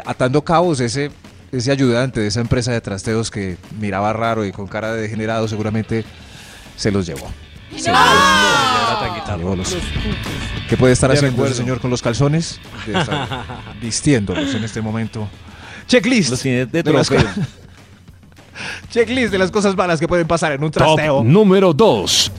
[0.06, 1.10] Atando cabos, ese,
[1.50, 5.48] ese ayudante de esa empresa de trasteos que miraba raro y con cara de degenerado
[5.48, 6.04] seguramente
[6.76, 7.28] se los llevó.
[7.76, 9.76] Se ahora Llevó los-
[10.68, 12.60] ¿Qué puede estar haciendo ese señor con los calzones?
[12.86, 13.26] Debe estar
[13.80, 15.28] vistiéndolos en este momento.
[15.86, 16.30] Checklist.
[16.30, 17.08] Los tiene de de las
[18.90, 21.22] Checklist de las cosas malas que pueden pasar en un Top trasteo.
[21.24, 22.32] número 2.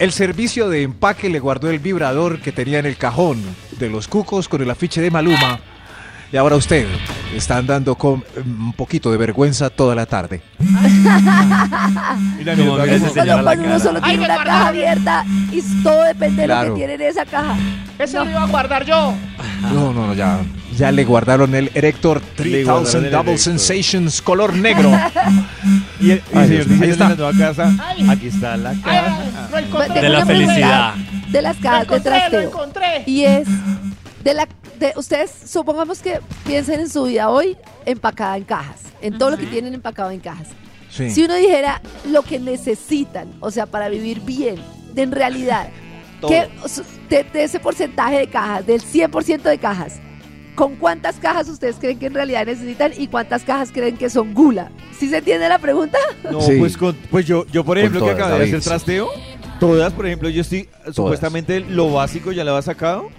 [0.00, 3.42] El servicio de empaque le guardó el vibrador que tenía en el cajón
[3.78, 5.60] de los cucos con el afiche de Maluma.
[6.32, 6.86] Y ahora usted
[7.34, 10.42] está andando con mm, un poquito de vergüenza toda la tarde.
[10.60, 13.78] Mira, mira, mira ese señor a la uno cara.
[13.80, 17.56] solo tiene una caja abierta y todo depende de lo que tiene en esa caja.
[17.98, 19.14] Ese lo iba a guardar yo.
[19.62, 20.40] No, no, no, ya.
[20.76, 23.38] Ya le guardaron el Erector Le guardaron 3000 el Double Erector.
[23.38, 24.90] Sensations color negro.
[26.00, 27.08] Y el, y el Ay, señor Dios mío, dice ahí en está.
[27.08, 27.72] la nueva casa,
[28.12, 29.48] aquí está la Ay, caja.
[29.50, 30.00] lo encontré.
[30.00, 30.94] De la Una pregunta felicidad.
[31.28, 32.40] De las Lo cajas de encontré, lo trasteo.
[32.40, 33.02] encontré.
[33.06, 33.48] Y es
[34.24, 34.46] de la
[34.80, 37.56] de ustedes supongamos que piensen en su vida hoy
[37.86, 40.48] empacada en cajas, en todo lo que tienen empacado en cajas.
[40.90, 41.10] Sí.
[41.10, 44.56] Si uno dijera lo que necesitan, o sea, para vivir bien,
[44.94, 45.68] de en realidad,
[46.28, 46.48] que
[47.08, 50.00] de, de ese porcentaje de cajas, del 100% de cajas,
[50.54, 54.34] ¿con cuántas cajas ustedes creen que en realidad necesitan y cuántas cajas creen que son
[54.34, 54.70] gula?
[54.98, 55.98] ¿Sí se entiende la pregunta?
[56.30, 56.56] No, Sí.
[56.58, 59.10] pues, con, pues yo, yo por ejemplo, que acabé de hacer trasteo,
[59.60, 63.10] todas, por ejemplo, yo estoy, supuestamente lo básico ya lo había sacado,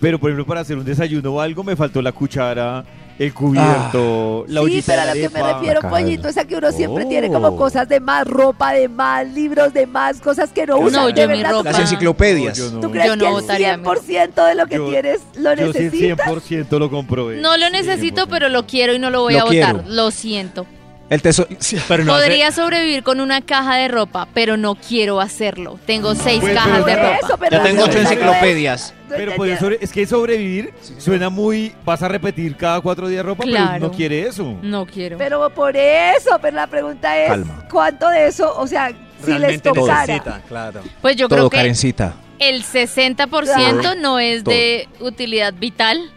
[0.00, 2.84] pero por ejemplo, para hacer un desayuno o algo, me faltó la cuchara,
[3.18, 6.72] el cubierto, la sí, pero a lo que me refiero, pollito, es a que uno
[6.72, 7.32] siempre tiene Oh.
[7.32, 11.14] como cosas de más, ropa de más, libros de más, cosas que no No, usan.
[11.14, 12.58] yo mi ropa- Las ¿tú- enciclopedias.
[12.58, 12.80] No, yo no.
[12.80, 14.00] ¿Tú crees Yo no que el votaría mi ropa.
[14.00, 16.26] 100% de lo que Yo- tienes lo Yo sí, necesitas?
[16.26, 17.36] 100% lo comprobé.
[17.40, 18.26] No lo necesito, 100%.
[18.30, 19.84] pero lo quiero y no lo voy Lo a votar.
[19.86, 20.66] Lo siento.
[21.10, 21.48] El tesoro.
[21.88, 25.78] Pero no hace- Podría sobrevivir con una caja de ropa, pero no quiero hacerlo.
[25.84, 27.16] Tengo seis Pues, cajas pero de ropa.
[27.26, 28.94] eso, pero Ya tengo ocho enciclopedias.
[29.08, 31.72] Pero pues, sobre- es que sobrevivir suena muy.
[31.84, 33.86] Vas a repetir cada cuatro días ropa, pero Claro.
[33.88, 34.56] no quiere eso.
[34.62, 35.18] No quiero.
[35.18, 37.66] Pero por eso, pero la pregunta es, Calma.
[37.68, 40.06] ¿cuánto de eso, o sea, si les realmente tocara?
[40.06, 40.80] necesita, claro.
[41.02, 42.14] Pues yo Todo, creo que Karencita.
[42.38, 46.12] el 60% no es de utilidad vital.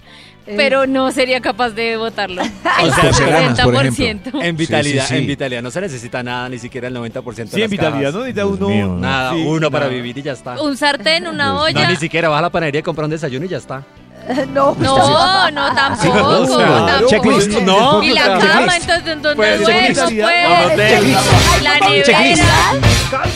[0.45, 2.41] Pero no sería capaz de votarlo.
[2.81, 4.31] El sea, porcelanas, por ejemplo.
[4.39, 4.43] 60%.
[4.43, 5.19] En vitalidad, sí, sí.
[5.21, 8.13] en vitalidad no se necesita nada, ni siquiera el 90% de Sí, en vitalidad cajas.
[8.13, 8.67] no necesita uno.
[8.69, 8.97] mío, no.
[8.99, 10.61] Nada, Sí, uno para vivir y ya está.
[10.61, 11.89] Un sartén, una No, olla.
[11.89, 13.83] ni siquiera vas a la panadería y compras un desayuno y ya está.
[14.53, 16.17] No, No, no, tampoco.
[16.53, 17.09] o tampoco.
[17.09, 17.49] checklist.
[17.61, 18.47] No, Y la Checklist.
[18.53, 19.83] cama, entonces, ¿en ¿dónde Pues, duermo?
[19.85, 22.49] Pues, No, no la nevera.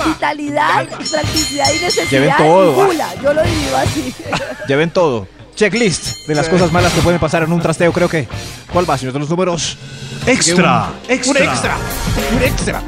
[0.06, 2.10] Vitalidad, practicidad y necesidad.
[2.10, 2.86] Lleven y todo.
[2.86, 3.10] gula.
[3.22, 4.14] Yo lo divido así.
[4.68, 5.28] Lleven todo.
[5.58, 8.28] Checklist de las cosas malas que pueden pasar en un trasteo, creo que.
[8.72, 9.76] ¿Cuál va, señor de los números?
[10.28, 11.44] Extra, Un extra.
[11.44, 11.78] extra.
[12.38, 12.82] Un extra.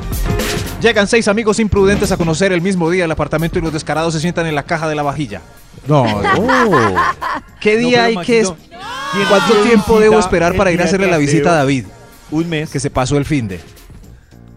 [0.79, 4.19] Llegan seis amigos imprudentes a conocer el mismo día el apartamento y los descarados se
[4.19, 5.41] sientan en la caja de la vajilla.
[5.87, 6.03] No,
[7.59, 8.49] ¿Qué No, día pero, hay que es?
[8.49, 8.75] Maxito,
[9.13, 11.55] ¿quién ¿Cuánto tiempo debo esperar para ir a hacerle la visita a?
[11.55, 11.85] David?
[12.29, 12.69] Un mes.
[12.69, 13.59] Que se pasó el fin de.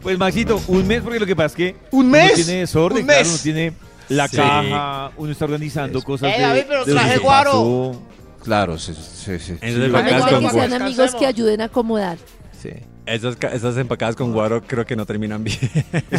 [0.02, 2.34] Pues Maxito, un mes, porque lo que pasa es que ¿Un uno mes?
[2.34, 3.28] tiene desorden, ¿Un claro, mes?
[3.30, 3.72] uno tiene
[4.16, 4.36] la Sí.
[4.36, 7.50] caja, uno está organizando cosas Eh, de, David, pero de traje se guaro.
[7.50, 8.02] pasó.
[8.44, 9.56] Claro, sí, sí, sí.
[9.60, 12.18] Que sean amigos que ayuden a acomodar.
[12.60, 12.70] Sí.
[13.04, 15.58] esas, ca- esas empacadas con guaro creo que no terminan bien.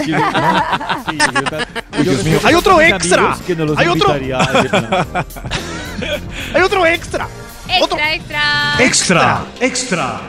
[0.04, 0.12] Sí,
[1.98, 2.40] yo Dios mío.
[2.44, 3.22] ¡Hay otro extra!
[3.22, 4.12] amigos Que no los ¡Hay otro!
[6.54, 7.28] ¡Hay otro extra!
[7.70, 8.76] Extra, extra.
[8.80, 10.20] Extra, extra.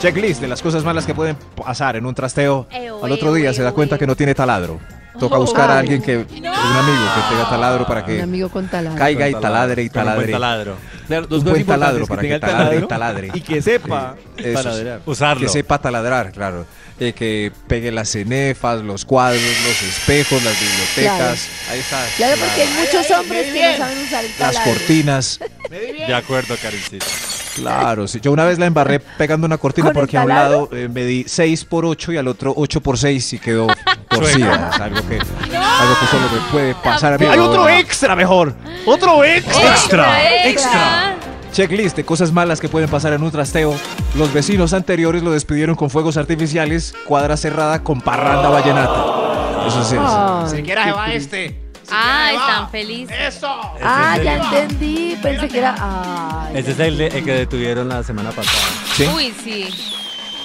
[0.00, 2.66] Checklist de las cosas malas que pueden pasar en un trasteo.
[2.70, 4.78] Eo, Al otro eo, día se da eo, cuenta que no tiene taladro.
[5.18, 5.40] Toca Oh.
[5.40, 8.98] buscar a alguien que, un amigo que tenga taladro para Un que amigo con taladro.
[8.98, 10.32] caiga y taladre y un taladre.
[10.32, 10.76] taladro.
[11.06, 13.30] Claro, dos buen taladro para que taladre y taladre.
[13.34, 15.00] y que sepa taladrar.
[15.06, 15.42] Usarlo.
[15.42, 16.66] Que sepa taladrar, claro.
[17.00, 21.48] Eh, que pegue las cenefas, los cuadros, los espejos, las bibliotecas.
[21.70, 22.04] Ahí está.
[22.16, 24.72] Claro, porque hay muchos hombres que no saben usar el Las taladro.
[24.72, 25.40] cortinas.
[25.70, 27.06] De acuerdo, Karencita.
[27.54, 28.18] Claro, sí.
[28.20, 30.88] Yo una vez la embarré pegando una cortina ¿Con el porque a un lado eh,
[30.92, 33.66] me di 6 por 8 y al otro 8 por 6 y quedó
[34.08, 34.70] torcida.
[34.74, 37.26] Es algo que, algo que solo me puede pasar a mí.
[37.26, 38.54] ¡Hay otro extra mejor!
[38.86, 39.74] ¡Otro extra!
[39.74, 41.14] Extra, extra.
[41.52, 43.74] Checklist de cosas malas que pueden pasar en un trasteo.
[44.16, 49.66] Los vecinos anteriores lo despidieron con fuegos artificiales, cuadra cerrada con parranda vallenata.
[49.66, 49.96] Eso sí.
[49.98, 50.48] Ay.
[50.56, 51.60] Siquiera se va este.
[51.90, 53.16] Ah, están felices.
[53.36, 53.48] Eso.
[53.82, 55.16] Ah, es ya entendí.
[55.22, 55.74] Pensé que era.
[55.78, 56.58] Ay.
[56.58, 58.58] Ese es el, de- el que detuvieron la semana pasada.
[58.94, 59.08] ¿Sí?
[59.14, 59.68] Uy, sí.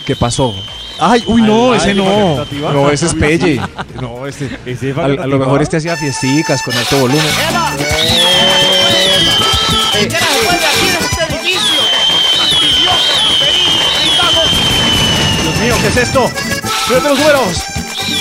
[0.05, 0.53] ¿Qué pasó?
[0.99, 2.45] Ay, uy, no, Ay, ese no.
[2.71, 3.59] No, ese es Pelle.
[4.01, 4.49] No, este.
[4.65, 7.23] Ese es A, a lo mejor este hacía fiesticas con alto volumen.
[15.41, 16.29] Dios mío, ¿qué es esto?
[16.87, 17.63] ¡Señor de los números!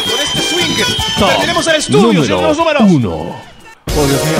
[0.04, 1.28] Con este swing.
[1.28, 2.82] Terminemos el estudio, de los números.
[2.86, 3.10] uno.
[3.96, 4.38] Oh, Dios mío.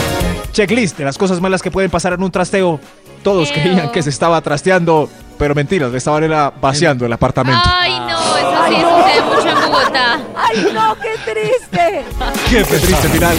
[0.53, 2.80] Checklist de las cosas malas que pueden pasar en un trasteo.
[3.22, 5.09] Todos creían que se estaba trasteando,
[5.43, 7.61] pero mentiras, le estaban era vaciando el apartamento.
[7.64, 10.20] Ay, no, eso sí sucede mucho en Bogotá.
[10.36, 12.05] Ay, no, qué triste.
[12.49, 13.36] ¡Qué triste final!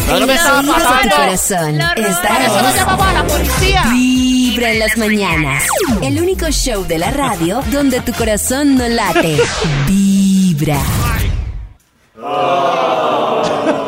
[0.00, 0.72] Estaba pasando.
[1.14, 1.80] corazón.
[1.80, 3.84] Esta Por eso lo es llamaba a la policía.
[3.92, 5.62] Vibra en las mañanas.
[6.02, 9.38] El único show de la radio donde tu corazón no late.
[9.86, 10.80] Vibra.